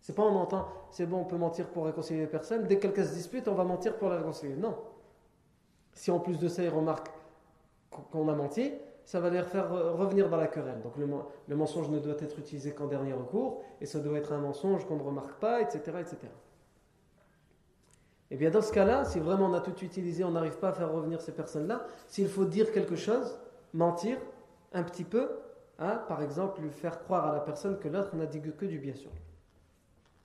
[0.00, 2.86] C'est pas on entend, c'est bon, on peut mentir pour réconcilier les personnes, dès que
[2.86, 4.56] quelqu'un se dispute, on va mentir pour les réconcilier.
[4.56, 4.78] Non.
[5.92, 7.10] Si en plus de ça, ils remarquent
[8.10, 8.72] qu'on a menti,
[9.04, 10.80] ça va les faire revenir dans la querelle.
[10.80, 11.06] Donc le,
[11.46, 14.86] le mensonge ne doit être utilisé qu'en dernier recours, et ça doit être un mensonge
[14.86, 15.98] qu'on ne remarque pas, etc.
[16.00, 16.16] etc.
[16.22, 16.28] Et
[18.30, 20.72] eh bien dans ce cas-là, si vraiment on a tout utilisé, on n'arrive pas à
[20.72, 23.38] faire revenir ces personnes-là, s'il faut dire quelque chose,
[23.74, 24.18] mentir
[24.72, 25.30] un petit peu,
[25.78, 28.78] hein, par exemple, lui faire croire à la personne que l'autre n'a dit que du
[28.78, 29.10] bien lui.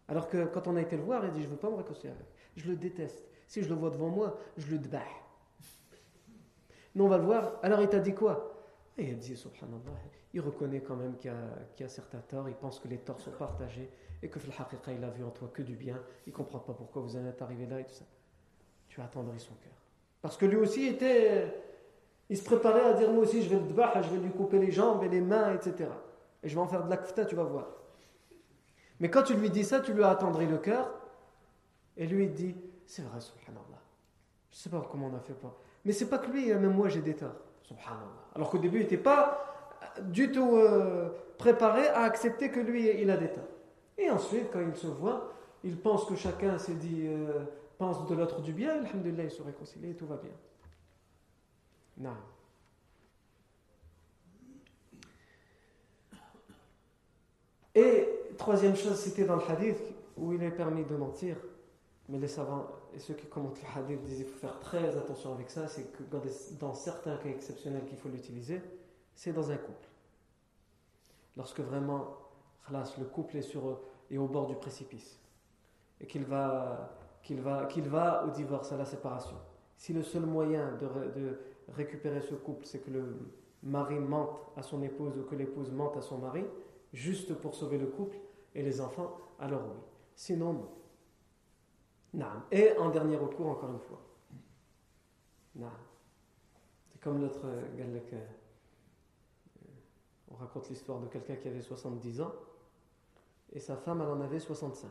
[0.07, 1.75] Alors que quand on a été le voir, il dit Je ne veux pas me
[1.75, 2.25] réconcilier avec.
[2.55, 3.23] Je le déteste.
[3.47, 5.01] Si je le vois devant moi, je le dbah.
[6.95, 7.59] Nous, on va le voir.
[7.61, 8.55] Alors il t'a dit quoi?
[8.97, 9.91] Et il dit Subhanallah,
[10.33, 11.31] il reconnaît quand même qu'il
[11.79, 13.89] y, a certains torts, il pense que les torts sont partagés
[14.21, 16.73] et que le il a vu en toi que du bien, il ne comprend pas
[16.73, 18.05] pourquoi vous en êtes arrivé là et tout ça.
[18.89, 19.71] Tu as attendri son cœur.
[20.21, 21.68] Parce que lui aussi était.
[22.29, 24.59] Il se préparait à dire Moi aussi, je vais le dbah, je vais lui couper
[24.59, 25.89] les jambes et les mains, etc.
[26.43, 27.67] Et je vais en faire de la tu vas voir.
[28.99, 30.89] Mais quand tu lui dis ça, tu lui as attendri le cœur.
[31.97, 33.81] Et lui, il dit C'est vrai, subhanallah.
[34.51, 35.55] Je sais pas comment on a fait pas.
[35.85, 37.35] Mais c'est pas que lui, hein, même moi, j'ai des torts.
[37.63, 38.29] Subhanallah.
[38.35, 39.45] Alors qu'au début, il n'était pas
[40.01, 43.43] du tout euh, préparé à accepter que lui, il a des torts.
[43.97, 47.43] Et ensuite, quand ils se voient, ils pensent que chacun s'est dit, euh,
[47.77, 50.31] pense de l'autre du bien, alhamdulillah, ils se réconcilient et tout va bien.
[57.75, 58.07] Et
[58.37, 59.79] troisième chose, c'était dans le hadith
[60.17, 61.37] où il est permis de mentir.
[62.07, 65.33] Mais les savants et ceux qui commentent le hadith disent qu'il faut faire très attention
[65.33, 65.67] avec ça.
[65.67, 66.03] C'est que
[66.59, 68.61] dans, certains cas exceptionnels qu'il faut l'utiliser,
[69.15, 69.87] c'est dans un couple.
[71.37, 72.17] Lorsque vraiment,
[72.71, 75.19] le couple est sur et au bord du précipice.
[76.01, 79.35] Et qu'il va, qu'il va, qu'il va au divorce, à la séparation.
[79.77, 81.39] Si le seul moyen de
[81.75, 83.17] récupérer ce couple, c'est que le
[83.63, 86.45] mari mente à son épouse ou que l'épouse mente à son mari,
[86.93, 88.17] juste pour sauver le couple
[88.55, 89.77] et les enfants, alors oui.
[90.15, 90.65] Sinon,
[92.13, 92.25] non.
[92.51, 94.01] Et en dernier recours, encore une fois.
[95.55, 95.71] Non.
[96.91, 97.41] C'est comme l'autre.
[97.45, 98.25] Euh,
[100.31, 102.33] on raconte l'histoire de quelqu'un qui avait 70 ans
[103.53, 104.89] et sa femme, elle en avait 65.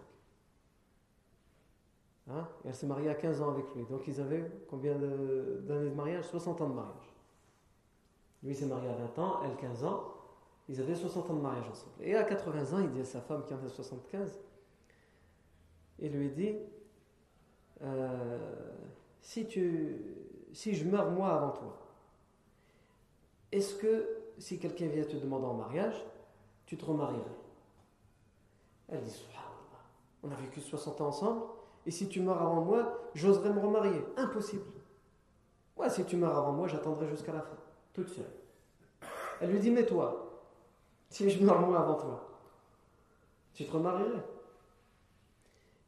[2.30, 2.46] Hein?
[2.64, 3.84] Elle s'est mariée à 15 ans avec lui.
[3.86, 6.24] Donc ils avaient combien d'années de mariage?
[6.24, 7.14] 60 ans de mariage.
[8.42, 10.14] Lui s'est marié à 20 ans, elle 15 ans.
[10.68, 11.94] Ils avaient 60 ans de mariage ensemble.
[12.02, 14.38] Et à 80 ans, il dit à sa femme qui en a 75,
[16.00, 16.56] il lui dit
[17.82, 18.38] euh,
[19.22, 21.78] si je meurs moi avant toi,
[23.50, 26.04] est-ce que si quelqu'un vient te demander en mariage,
[26.66, 27.24] tu te remarierais?
[28.88, 29.24] Elle dit
[30.22, 31.42] on a vécu 60 ans ensemble,
[31.88, 34.04] et si tu meurs avant moi, j'oserais me remarier.
[34.18, 34.66] Impossible.
[35.74, 37.56] Ouais, si tu meurs avant moi, j'attendrai jusqu'à la fin,
[37.94, 38.30] toute seule.
[39.40, 40.38] Elle lui dit Mais toi,
[41.08, 42.28] si je meurs moi avant toi,
[43.54, 44.22] tu te remarierais?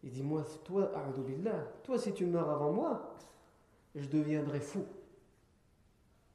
[0.02, 3.14] Il dit Moi, toi, billah, toi, si tu meurs avant moi,
[3.94, 4.86] je deviendrai fou.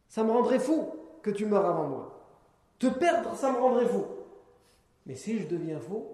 [0.10, 2.30] Ça me rendrait fou que tu meurs avant moi.
[2.78, 4.06] Te perdre, ça me rendrait fou.
[5.08, 6.06] Mais si je deviens fou,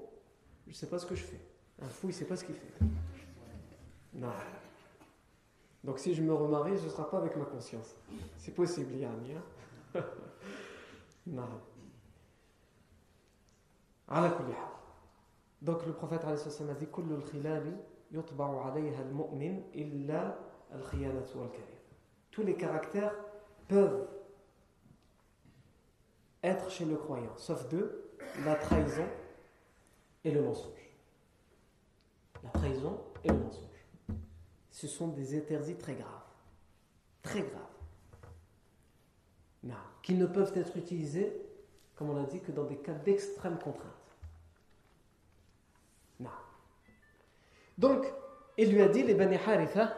[0.67, 1.41] je ne sais pas ce que je fais.
[1.81, 2.85] Un fou, il ne sait pas ce qu'il fait.
[5.84, 7.95] Donc si je me remarie, ce ne sera pas avec ma conscience.
[8.38, 9.19] C'est possible, Yann.
[9.95, 10.02] Hein.
[15.62, 16.36] Donc le prophète a
[16.74, 16.88] dit
[22.32, 23.13] Tous les caractères
[23.67, 24.08] peuvent
[26.43, 28.12] être chez le croyant, sauf deux,
[28.43, 29.06] la trahison
[30.24, 30.89] et le mensonge.
[32.43, 33.70] La trahison et le mensonge.
[34.82, 36.08] Ce sont des interdits très graves.
[37.22, 37.62] Très graves.
[39.62, 39.76] Non.
[40.02, 41.39] Qui ne peuvent être utilisés,
[41.96, 43.86] comme on l'a dit, que dans des cas d'extrême contrainte.
[46.20, 46.32] Non.
[47.78, 48.12] Donc,
[48.58, 49.96] il lui a dit, les Bani Haritha,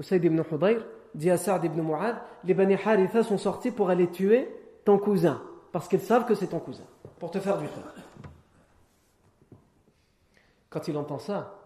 [0.00, 4.10] Saïd ibn Hudayr, dit à Sa'd ibn Mu'ad, les Bani Haritha sont sortis pour aller
[4.10, 4.48] tuer
[4.86, 6.86] ton cousin, parce qu'ils savent que c'est ton cousin,
[7.18, 7.92] pour te faire du tort.
[10.70, 11.61] Quand il entend ça,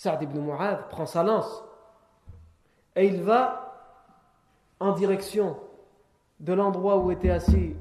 [0.00, 1.62] Sa'd ibn Mu'ad prend sa lance
[2.96, 4.06] et il va
[4.80, 5.58] en direction
[6.38, 7.76] de l'endroit où étaient assis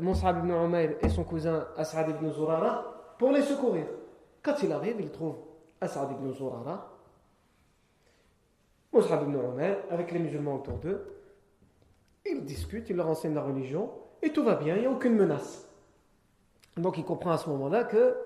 [0.00, 3.84] Mus'ab ibn Umayr et son cousin As'ad ibn Zurara pour les secourir.
[4.42, 5.36] Quand il arrive, il trouve
[5.82, 6.96] As'ad ibn Zurara,
[8.94, 11.14] Mus'ab ibn Umayr avec les musulmans autour d'eux.
[12.24, 13.90] Ils discutent, ils leur enseignent la religion
[14.22, 15.68] et tout va bien, il n'y a aucune menace.
[16.78, 18.16] Donc il comprend à ce moment-là que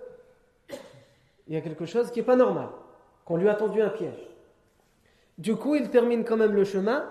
[1.48, 2.68] il y a quelque chose qui n'est pas normal,
[3.25, 4.27] qu'on lui a tendu un piège.
[5.38, 7.08] Du coup, il termine quand même le chemin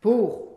[0.00, 0.48] pour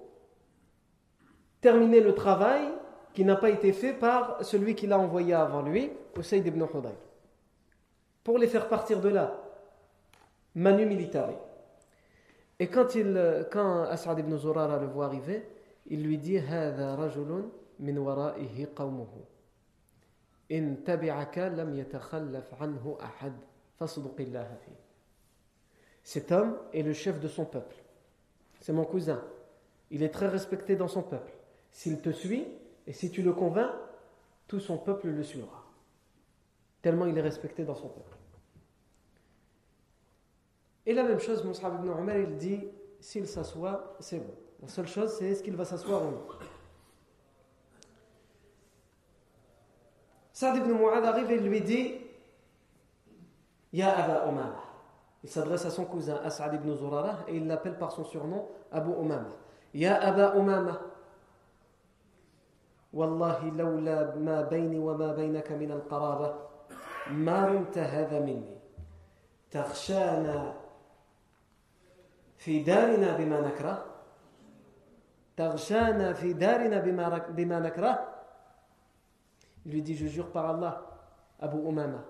[1.61, 2.67] terminer le travail
[3.13, 6.95] qui n'a pas été fait par celui qui l'a envoyé avant lui, Usayd ibn Hudayr.
[8.23, 9.39] Pour les faire partir de là,
[10.55, 11.35] manu militari.
[12.59, 15.47] Et quand, il, quand As'ad ibn Zurara le voit arriver,
[15.87, 19.07] il lui dit هذا رجل من ورائه قومه
[20.51, 23.56] إن تبعك لم يتخلف عنه أحد فاصدق الله فيه
[26.02, 27.76] cet homme est le chef de son peuple.
[28.60, 29.22] C'est mon cousin.
[29.90, 31.32] Il est très respecté dans son peuple.
[31.70, 32.46] S'il te suit
[32.86, 33.70] et si tu le convaincs,
[34.48, 35.64] tout son peuple le suivra.
[36.82, 38.16] Tellement il est respecté dans son peuple.
[40.86, 42.60] Et la même chose, Moussa ibn Omar, il dit
[43.00, 44.34] s'il s'assoit, c'est bon.
[44.62, 46.26] La seule chose, c'est est-ce qu'il va s'asseoir ou non.
[50.32, 51.94] Saad ibn Mu'ad arrive et lui dit
[53.72, 54.64] Ya Aba Umama.
[55.22, 58.92] Il s'adresse à son cousin As'ad ibn Zurara et il l'appelle par son surnom Abu
[58.92, 59.30] Umama.
[59.74, 60.80] Ya Aba Umama.
[62.92, 66.34] والله لولا ما بيني وما بينك من القرابة
[67.10, 68.56] ما رمت هذا مني
[69.50, 70.54] تخشانا
[72.36, 73.84] في دارنا بما نكره
[75.36, 76.80] تغشانا في دارنا
[77.28, 78.18] بما نكره
[79.64, 80.82] Il lui dit, je jure par Allah,
[81.40, 82.02] Abu Umama,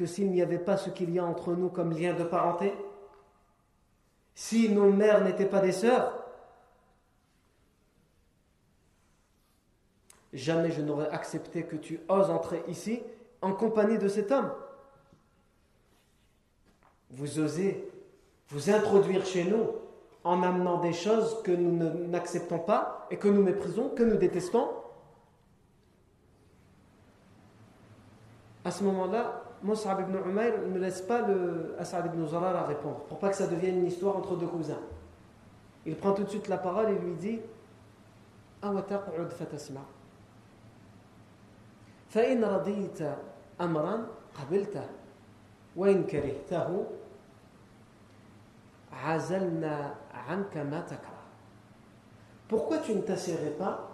[0.00, 2.72] que s'il n'y avait pas ce qu'il y a entre nous comme lien de parenté,
[4.34, 6.24] si nos mères n'étaient pas des sœurs,
[10.32, 13.02] jamais je n'aurais accepté que tu oses entrer ici
[13.42, 14.50] en compagnie de cet homme.
[17.10, 17.86] Vous osez
[18.48, 19.66] vous introduire chez nous
[20.24, 24.70] en amenant des choses que nous n'acceptons pas et que nous méprisons, que nous détestons.
[28.64, 33.19] À ce moment-là, Mus'ab ibn Umayr ne laisse pas le As'ad ibn Zarara répondre, pour
[33.19, 34.81] pas que ça devienne une histoire entre deux cousins.
[35.85, 37.39] Il prend tout de suite la parole et lui dit
[42.09, 42.99] فإن رضيت
[43.61, 44.07] أمرا
[44.39, 44.87] قبلته
[45.75, 46.85] وإن كرهته
[48.93, 51.11] عزلنا عنك ما تكره
[52.47, 53.89] Pourquoi tu ne t'asserais pas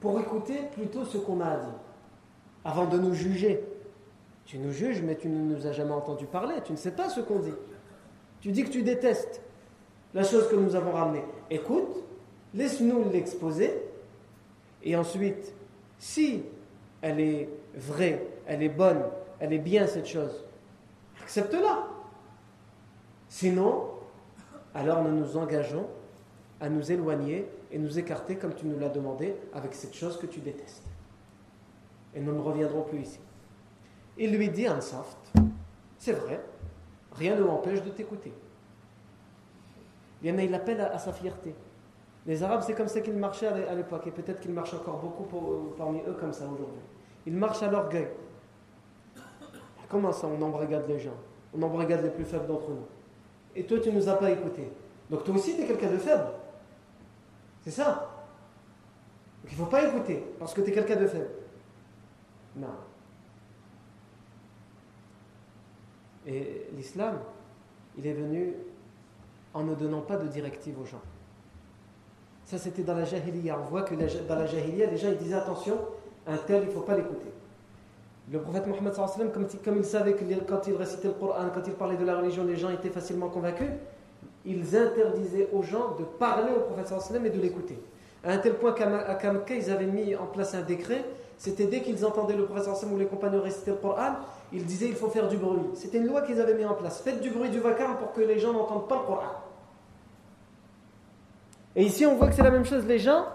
[0.00, 1.78] pour écouter plutôt ce qu'on a dit
[2.64, 3.64] avant de nous juger
[4.45, 6.55] Tu nous juges, mais tu ne nous as jamais entendu parler.
[6.63, 7.53] Tu ne sais pas ce qu'on dit.
[8.41, 9.41] Tu dis que tu détestes
[10.13, 11.23] la chose que nous avons ramenée.
[11.49, 12.03] Écoute,
[12.53, 13.73] laisse-nous l'exposer.
[14.83, 15.53] Et ensuite,
[15.97, 16.43] si
[17.01, 19.01] elle est vraie, elle est bonne,
[19.39, 20.45] elle est bien cette chose,
[21.21, 21.87] accepte-la.
[23.29, 23.89] Sinon,
[24.73, 25.87] alors nous nous engageons
[26.59, 30.25] à nous éloigner et nous écarter comme tu nous l'as demandé avec cette chose que
[30.25, 30.83] tu détestes.
[32.15, 33.19] Et nous ne reviendrons plus ici.
[34.17, 35.17] Il lui dit Ansaft,
[35.97, 36.39] c'est vrai,
[37.13, 38.33] rien ne m'empêche de t'écouter.
[40.21, 41.53] Il appelle à, sa fierté.
[42.25, 45.73] Les Arabes, c'est comme ça qu'ils marchaient à l'époque, et peut-être qu'ils marchent encore beaucoup
[45.77, 46.81] parmi eux comme ça aujourd'hui.
[47.25, 48.07] Ils marchent à l'orgueil.
[49.89, 51.17] Comment ça, on embrigade les gens?
[51.53, 52.85] On embrigade les plus faibles d'entre nous.
[53.55, 54.71] Et toi, tu ne nous as pas écoutés.
[55.09, 56.25] Donc toi aussi, tu es quelqu'un de faible.
[57.61, 58.09] C'est ça.
[59.45, 61.29] Il ne faut pas écouter, parce que tu es quelqu'un de faible.
[62.55, 62.67] Non.
[66.27, 67.19] Et l'islam,
[67.97, 68.53] il est venu
[69.53, 71.01] en ne donnant pas de directive aux gens.
[72.45, 73.57] Ça, c'était dans la jahiliya.
[73.59, 75.77] On voit que dans la jahiliya, les gens ils disaient attention,
[76.27, 77.31] un tel, il ne faut pas l'écouter.
[78.31, 78.93] Le prophète Mohammed,
[79.33, 82.17] comme, comme il savait que quand il récitait le Coran, quand il parlait de la
[82.17, 83.69] religion, les gens étaient facilement convaincus,
[84.45, 86.93] ils interdisaient aux gens de parler au prophète
[87.25, 87.79] et de l'écouter.
[88.23, 91.03] À un tel point qu'à Mecca, ils avaient mis en place un décret,
[91.37, 94.15] c'était dès qu'ils entendaient le prophète ou les compagnons réciter le Coran,
[94.51, 95.59] ils disaient il faut faire du bruit.
[95.73, 97.01] C'était une loi qu'ils avaient mis en place.
[97.01, 99.31] Faites du bruit du vacarme pour que les gens n'entendent pas le Coran.
[101.75, 102.85] Et ici, on voit que c'est la même chose.
[102.85, 103.25] Les gens,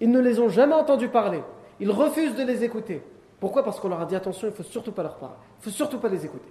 [0.00, 1.42] ils ne les ont jamais entendus parler.
[1.78, 3.02] Ils refusent de les écouter.
[3.38, 3.62] Pourquoi?
[3.62, 5.36] Parce qu'on leur a dit attention, il faut surtout pas leur parler.
[5.38, 6.50] Il ne faut surtout pas les écouter.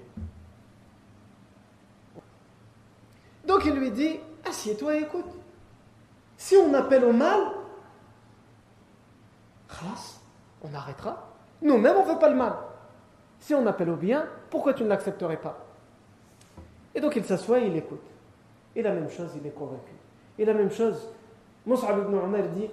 [3.46, 5.26] Donc il lui dit assieds-toi et écoute.
[6.38, 7.40] Si on appelle au mal,
[10.64, 11.30] on arrêtera.
[11.62, 12.54] Nous-mêmes, on ne veut pas le mal.
[13.40, 15.66] Si on appelle au bien, pourquoi tu ne l'accepterais pas?
[16.94, 18.06] Et donc il s'assoit et il écoute.
[18.76, 19.94] Et la même chose, il est convaincu.
[20.38, 21.10] Et la même chose,
[21.66, 22.70] Mus'ab ibn Umar dit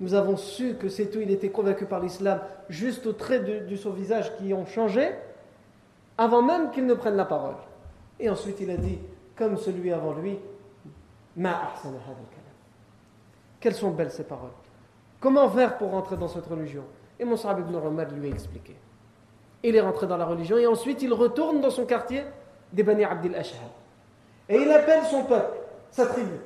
[0.00, 3.76] Nous avons su que c'est tout, il était convaincu par l'islam juste au trait de,
[3.76, 5.10] son visage qui ont changé
[6.18, 7.56] avant même qu'il ne prenne la parole.
[8.18, 8.98] Et ensuite il a dit,
[9.36, 10.38] comme celui avant lui,
[13.60, 14.50] Quelles sont belles ces paroles.
[15.20, 16.84] Comment faire pour rentrer dans cette religion?
[17.18, 18.76] Et Mus'ab ibn Umar lui a expliqué.
[19.62, 22.24] Il est rentré dans la religion et ensuite il retourne dans son quartier
[22.72, 23.68] des Bani Abdil Ashhal.
[24.48, 25.58] Et il appelle son peuple,
[25.90, 26.40] sa tribu.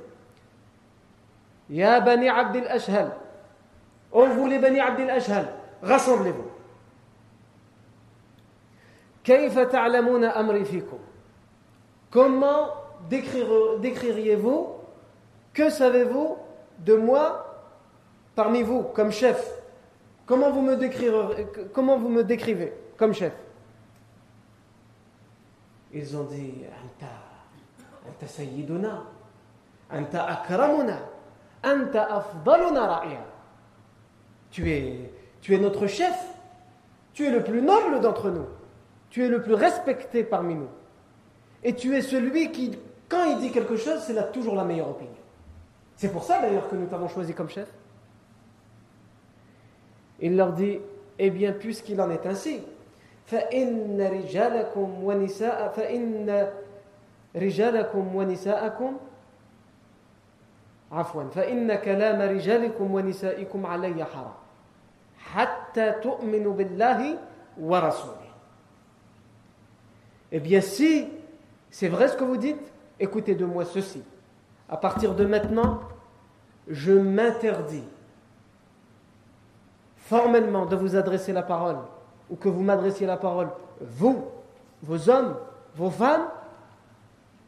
[1.70, 3.16] Ya Bani Abdil Ashhal.
[4.12, 5.48] Oh vous les Bani Abdil Ashhal,
[5.82, 6.44] rassemblez-vous.
[12.10, 12.68] Comment
[13.08, 14.75] décririez-vous
[15.56, 16.36] Que savez-vous
[16.80, 17.46] de moi
[18.34, 19.54] parmi vous comme chef?
[20.26, 20.76] Comment vous me,
[22.24, 23.32] décrivez comme chef?
[25.94, 26.52] Ils ont dit
[26.84, 27.10] Anta,
[28.06, 29.02] Anta Sayyiduna,
[29.90, 30.98] Anta Akramuna,
[31.64, 33.02] Anta Afdaluna.
[34.50, 36.22] Tu es, tu es notre chef,
[37.14, 38.44] tu es le plus noble d'entre nous,
[39.08, 40.68] tu es le plus respecté parmi nous.
[41.64, 42.78] Et tu es celui qui,
[43.08, 45.22] quand il dit quelque chose, c'est là toujours la meilleure opinion.
[45.95, 47.67] C'est pour ça d'ailleurs que nous t'avons choisi comme chef.
[50.19, 50.79] Il leur dit,
[51.19, 52.61] eh bien, puisqu'il en est ainsi,
[53.31, 56.49] فإن رجالكم ونساء فإن
[57.35, 58.97] رجالكم ونساءكم
[60.91, 64.33] عفوا فإن كلام رجالكم ونسائكم علي حرام
[65.17, 67.17] حتى تؤمنوا بالله
[67.59, 68.19] ورسوله
[70.33, 71.09] Eh bien, si
[71.69, 74.01] c'est vrai ce que vous dites, écoutez de moi ceci.
[74.68, 75.80] À partir de maintenant,
[76.68, 77.84] je m'interdis
[79.96, 81.78] formellement de vous adresser la parole
[82.30, 83.48] ou que vous m'adressiez la parole,
[83.80, 84.24] vous,
[84.82, 85.36] vos hommes,
[85.76, 86.26] vos femmes,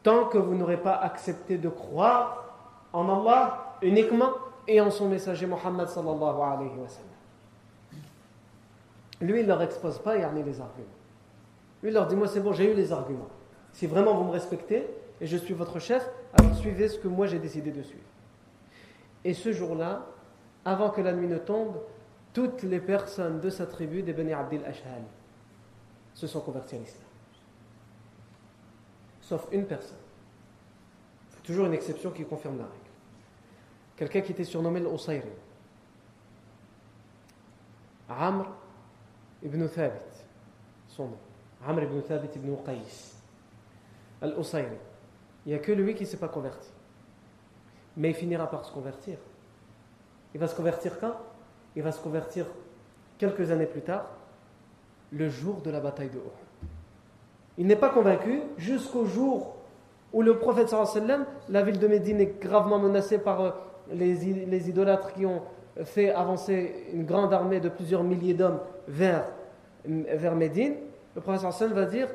[0.02, 2.44] tant que vous n'aurez pas accepté de croire
[2.92, 4.30] en Allah uniquement
[4.66, 6.36] et en son messager Muhammad sallallahu.
[9.20, 10.96] Lui, il ne leur expose pas, a les arguments.
[11.82, 13.28] Lui, il leur dit, moi c'est bon, j'ai eu les arguments.
[13.72, 14.86] Si vraiment vous me respectez
[15.20, 18.02] et je suis votre chef, alors suivez ce que moi j'ai décidé de suivre.
[19.24, 20.06] Et ce jour-là,
[20.64, 21.80] avant que la nuit ne tombe,
[22.32, 25.02] toutes les personnes de sa tribu des Bani Abdil Ashhal
[26.14, 27.08] se sont converties à l'islam.
[29.20, 29.98] Sauf une personne.
[31.42, 32.76] Toujours une exception qui confirme la règle.
[33.96, 35.28] Quelqu'un qui était surnommé l'Usayri.
[38.08, 38.46] Amr
[39.42, 40.24] ibn Thabit,
[40.88, 41.18] son nom.
[41.66, 43.16] Amr ibn Thabit ibn Qais.
[44.20, 44.76] Al-Usayri.
[45.48, 46.68] Il n'y a que lui qui ne s'est pas converti.
[47.96, 49.16] Mais il finira par se convertir.
[50.34, 51.14] Il va se convertir quand?
[51.74, 52.44] Il va se convertir
[53.16, 54.10] quelques années plus tard,
[55.10, 56.68] le jour de la bataille de Uhud.
[57.56, 59.56] Il n'est pas convaincu jusqu'au jour
[60.12, 63.50] où le prophète sallam, la ville de Médine est gravement menacée par euh,
[63.90, 65.40] les, les idolâtres qui ont
[65.82, 69.24] fait avancer une grande armée de plusieurs milliers d'hommes vers,
[69.86, 70.74] vers Médine.
[71.14, 72.08] Le prophète sallam va dire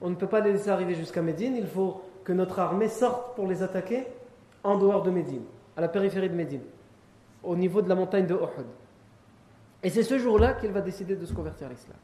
[0.00, 3.34] on ne peut pas les laisser arriver jusqu'à Médine, il faut que notre armée sorte
[3.36, 4.06] pour les attaquer
[4.62, 5.44] en dehors de Médine,
[5.78, 6.60] à la périphérie de Médine,
[7.42, 8.66] au niveau de la montagne de Uhud.
[9.82, 11.96] Et c'est ce jour-là qu'il va décider de se convertir à l'islam.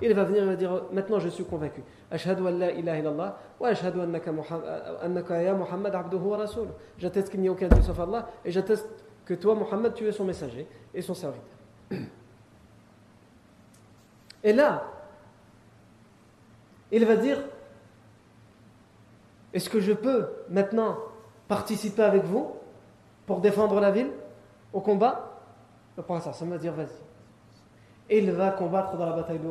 [0.00, 1.82] Il va venir et va dire Maintenant je suis convaincu.
[2.08, 6.46] Ashhadu an la ilaha wa ashhadu annaka Muhammad abduhu wa.
[6.96, 8.88] J'atteste qu'il n'y a aucun Dieu sauf Allah et j'atteste
[9.24, 11.42] que toi, Muhammad, tu es son messager et son serviteur.
[14.44, 14.84] Et là,
[16.92, 17.38] il va dire
[19.52, 20.98] Est-ce que je peux maintenant
[21.46, 22.52] participer avec vous
[23.26, 24.10] pour défendre la ville
[24.72, 25.40] au combat?
[25.96, 28.16] Le prophète va dire Vas-y.
[28.18, 29.48] Il va combattre dans la bataille de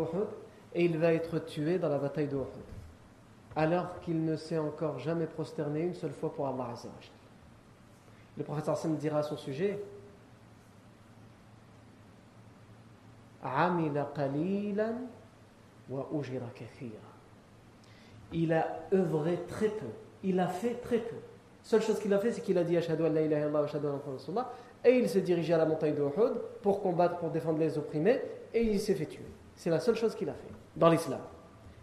[0.74, 2.38] et il va être tué dans la bataille de.
[3.56, 7.12] Alors qu'il ne s'est encore jamais prosterné une seule fois pour Allah Azzawajal.
[8.38, 9.80] Le prophète Hassan dira à son sujet
[18.34, 19.88] Il a œuvré très peu.
[20.24, 21.16] Il a fait très peu.
[21.64, 23.88] Seule chose qu'il a fait, c'est qu'il a dit Ashhadu an la ilaha illallah ashhadu
[24.86, 28.22] et il s'est dirigé à la montagne de Uhud pour combattre, pour défendre les opprimés,
[28.54, 29.26] et il s'est fait tuer.
[29.56, 31.20] C'est la seule chose qu'il a fait dans l'islam.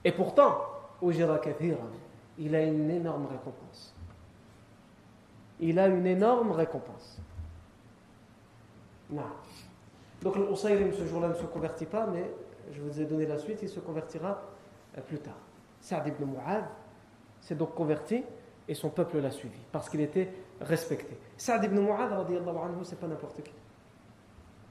[0.05, 0.57] Et pourtant,
[1.03, 3.95] il a une énorme récompense.
[5.61, 7.19] Il a une énorme récompense.
[9.11, 9.23] Non.
[10.23, 12.31] Donc le ce jour-là ne se convertit pas, mais
[12.73, 14.43] je vous ai donné la suite, il se convertira
[14.97, 15.35] euh, plus tard.
[15.85, 16.65] Saad ibn Mu'ad
[17.43, 18.25] s'est donc converti
[18.67, 20.33] et son peuple l'a suivi parce qu'il était
[20.63, 21.15] respecté.
[21.37, 22.11] Saad ibn Mu'ad,
[22.85, 23.53] c'est pas n'importe qui.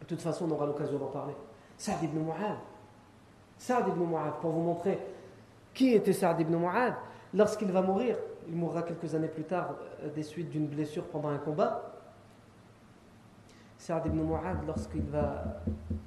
[0.01, 1.35] De toute façon, on aura l'occasion d'en parler.
[1.77, 2.57] Saad ibn Mu'ad.
[3.59, 4.97] Saad ibn Mu'ad, pour vous montrer
[5.75, 6.95] qui était Saad ibn Mu'ad,
[7.31, 11.29] lorsqu'il va mourir, il mourra quelques années plus tard euh, des suites d'une blessure pendant
[11.29, 11.93] un combat.
[13.77, 15.61] Saad ibn Mu'ad, lorsqu'il va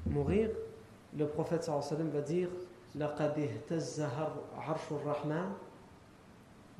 [0.04, 0.50] mourir,
[1.16, 2.48] le prophète sallam va dire
[2.95, 4.01] لقد اهتز
[4.57, 5.53] عرش الرحمن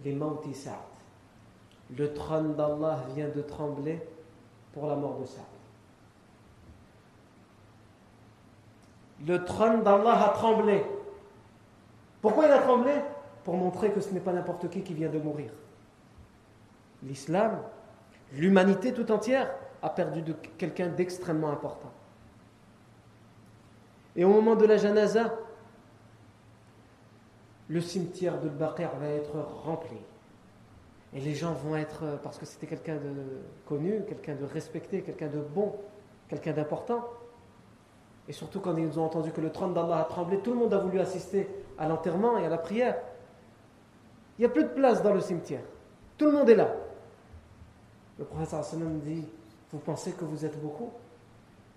[0.05, 0.91] لموت سعد
[1.97, 3.99] le trône d'Allah vient de trembler
[4.73, 5.43] pour la mort de Saad.
[9.25, 10.86] Le trône d'Allah a tremblé.
[12.21, 12.93] Pourquoi il a tremblé
[13.43, 15.51] Pour montrer que ce n'est pas n'importe qui qui vient de mourir.
[17.03, 17.59] L'islam,
[18.34, 21.91] l'humanité tout entière, a perdu de quelqu'un d'extrêmement important.
[24.15, 25.34] Et au moment de la janaza,
[27.68, 29.96] le cimetière de Baqir va être rempli.
[31.14, 35.02] Et les gens vont être, euh, parce que c'était quelqu'un de connu, quelqu'un de respecté,
[35.02, 35.74] quelqu'un de bon,
[36.28, 37.04] quelqu'un d'important.
[38.28, 40.74] Et surtout quand ils ont entendu que le trône d'Allah a tremblé, tout le monde
[40.74, 41.48] a voulu assister
[41.78, 42.96] à l'enterrement et à la prière.
[44.38, 45.62] Il n'y a plus de place dans le cimetière.
[46.18, 46.74] Tout le monde est là.
[48.18, 49.24] Le sallam dit
[49.72, 50.90] Vous pensez que vous êtes beaucoup?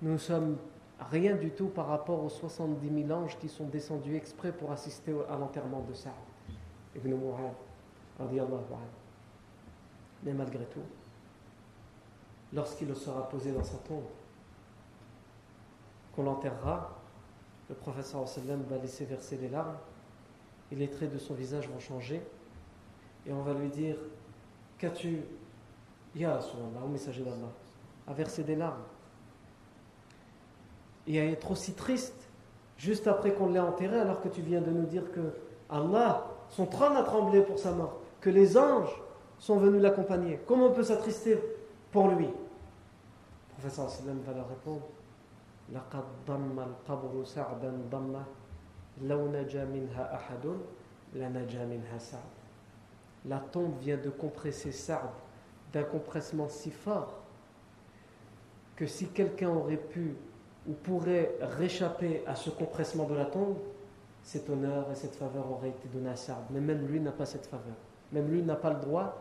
[0.01, 0.57] Nous sommes
[0.99, 5.13] rien du tout par rapport aux 70 000 anges qui sont descendus exprès pour assister
[5.29, 6.13] à l'enterrement de Sa'd
[6.95, 7.53] ibn Mu'ad.
[10.23, 10.83] Mais malgré tout,
[12.51, 14.03] lorsqu'il sera posé dans sa tombe,
[16.13, 16.97] qu'on l'enterrera,
[17.69, 19.77] le professeur va laisser verser les larmes
[20.71, 22.21] et les traits de son visage vont changer
[23.25, 23.95] et on va lui dire
[24.77, 25.19] Qu'as-tu,
[26.15, 27.51] Ya Rasulallah, au messager d'Allah,
[28.07, 28.81] à verser des larmes?
[31.09, 32.29] Et à être aussi triste
[32.77, 35.33] juste après qu'on l'ait enterré alors que tu viens de nous dire que
[35.69, 39.01] Allah, son trône a tremblé pour sa mort, que les anges
[39.37, 40.39] sont venus l'accompagner.
[40.45, 41.39] Comment on peut s'attrister
[41.91, 42.27] pour lui?
[42.27, 44.83] Le professeur sallam va leur répondre.
[53.25, 55.09] La tombe vient de compresser Sa'd
[55.73, 57.19] d'un compressement si fort
[58.75, 60.15] que si quelqu'un aurait pu
[60.69, 63.57] ou pourrait réchapper à ce compressement de la tombe,
[64.21, 66.37] cet honneur et cette faveur auraient été donnés à Sa'd.
[66.51, 67.75] Mais même lui n'a pas cette faveur.
[68.11, 69.17] Même lui n'a pas le droit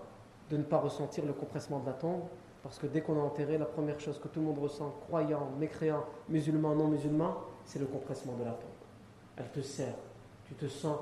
[0.51, 2.22] de ne pas ressentir le compressement de la tombe,
[2.62, 5.49] parce que dès qu'on a enterré, la première chose que tout le monde ressent, croyant,
[5.59, 8.68] mécréant, musulman, non musulman, c'est le compressement de la tombe.
[9.36, 9.94] Elle te serre,
[10.46, 10.99] tu te sens,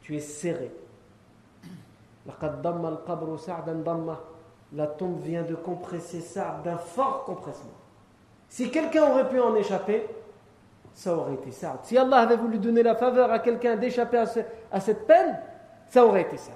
[0.00, 0.72] tu es serré.
[4.72, 7.77] La tombe vient de compresser ça d'un fort compressement.
[8.48, 10.06] Si quelqu'un aurait pu en échapper,
[10.94, 11.78] ça aurait été ça.
[11.84, 14.24] Si Allah avait voulu donner la faveur à quelqu'un d'échapper
[14.70, 15.38] à, cette peine,
[15.86, 16.52] ça aurait été ça.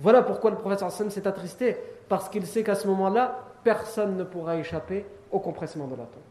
[0.00, 1.76] Voilà pourquoi le prophète s'est attristé,
[2.08, 6.22] parce qu'il sait qu'à ce moment-là, personne ne pourra échapper au compressement de la tombe.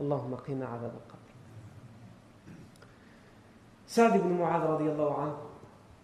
[0.00, 1.18] Allahumma qina adab al-qabr.
[3.86, 4.64] Saad ibn Mu'adh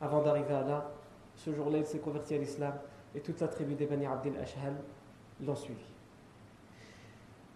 [0.01, 0.91] avant d'arriver à là,
[1.37, 2.75] ce jour-là, il s'est converti à l'islam
[3.15, 4.75] et toute la tribu des Bani Abdel Ashhal
[5.43, 5.85] l'ont suivi.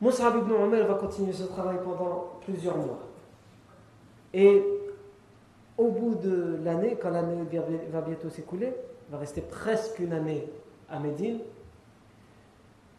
[0.01, 3.01] Mus'ab ibn Umar va continuer ce travail pendant plusieurs mois.
[4.33, 4.62] Et
[5.76, 7.45] au bout de l'année, quand l'année
[7.91, 8.72] va bientôt s'écouler,
[9.11, 10.49] va rester presque une année
[10.91, 11.41] à Médine,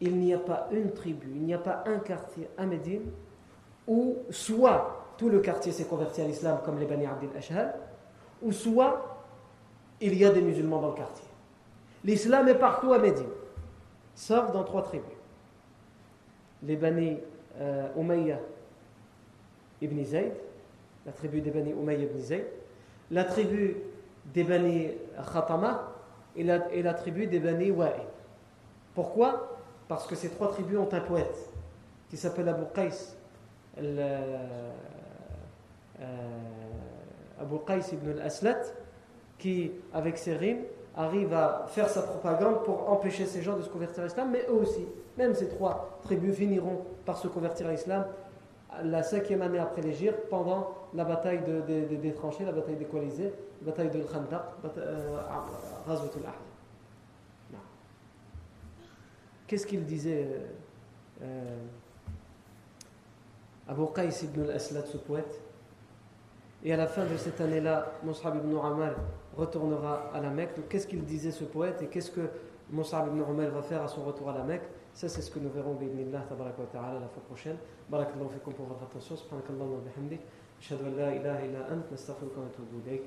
[0.00, 3.10] il n'y a pas une tribu, il n'y a pas un quartier à Médine
[3.86, 7.74] où soit tout le quartier s'est converti à l'islam comme les Bani Abdel Ashhal,
[8.42, 9.26] ou soit
[10.00, 11.28] il y a des musulmans dans le quartier.
[12.04, 13.26] L'islam est partout à Médine,
[14.14, 15.08] sauf dans trois tribus.
[16.62, 17.18] Les Bani
[17.58, 18.38] euh, Umayya
[19.80, 20.32] ibn Zayd,
[21.06, 22.44] la tribu des Bani Umayya ibn Zayd,
[23.10, 23.76] la tribu
[24.26, 24.88] des Bani
[25.32, 25.92] Khatama
[26.36, 28.02] et la, tribu des Bani Wa'il.
[28.94, 29.58] Pourquoi?
[29.88, 31.50] Parce que ces trois tribus ont un poète
[32.08, 32.90] qui s'appelle Abu Qais,
[33.78, 34.72] euh,
[37.40, 38.62] Abu Qais ibn al-Aslat,
[39.38, 40.62] qui, avec ses rimes,
[41.00, 44.44] arrive à faire sa propagande pour empêcher ces gens de se convertir à l'islam, mais
[44.48, 44.86] eux aussi,
[45.16, 48.06] même ces trois tribus finiront par se convertir à l'islam
[48.84, 53.72] la cinquième année après l'Égypte, pendant la bataille des tranchées, la bataille des coalisés, la
[53.72, 54.42] bataille de Khandaq,
[54.76, 55.16] euh.
[59.46, 60.38] Qu'est-ce qu'il disait euh,
[61.22, 61.56] euh,
[63.68, 65.40] Abu Qais ibn al-Aslat, ce poète?
[66.62, 68.92] Et à la fin de cette année-là, Mus'ab ibn Umar
[69.37, 70.67] retournera à la Mecque.
[70.69, 72.29] Qu'est-ce qu'il disait ce poète et qu'est-ce que
[72.71, 74.63] Mus'ab ibn Umar va faire à son retour à la Mecque
[74.93, 77.57] Ça, c'est ce que nous verrons bi'idnillah tabaraka wa ta'ala la fois prochaine.
[77.89, 79.15] Barakallahu fikum pour votre attention.
[79.15, 80.21] Subhanakallah wa bihamdik.
[80.61, 83.03] أشهد أن لا إله إلا أنت نستغفرك ونتوب إليك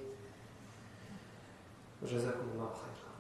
[2.03, 3.12] وجزاكم الله خيرا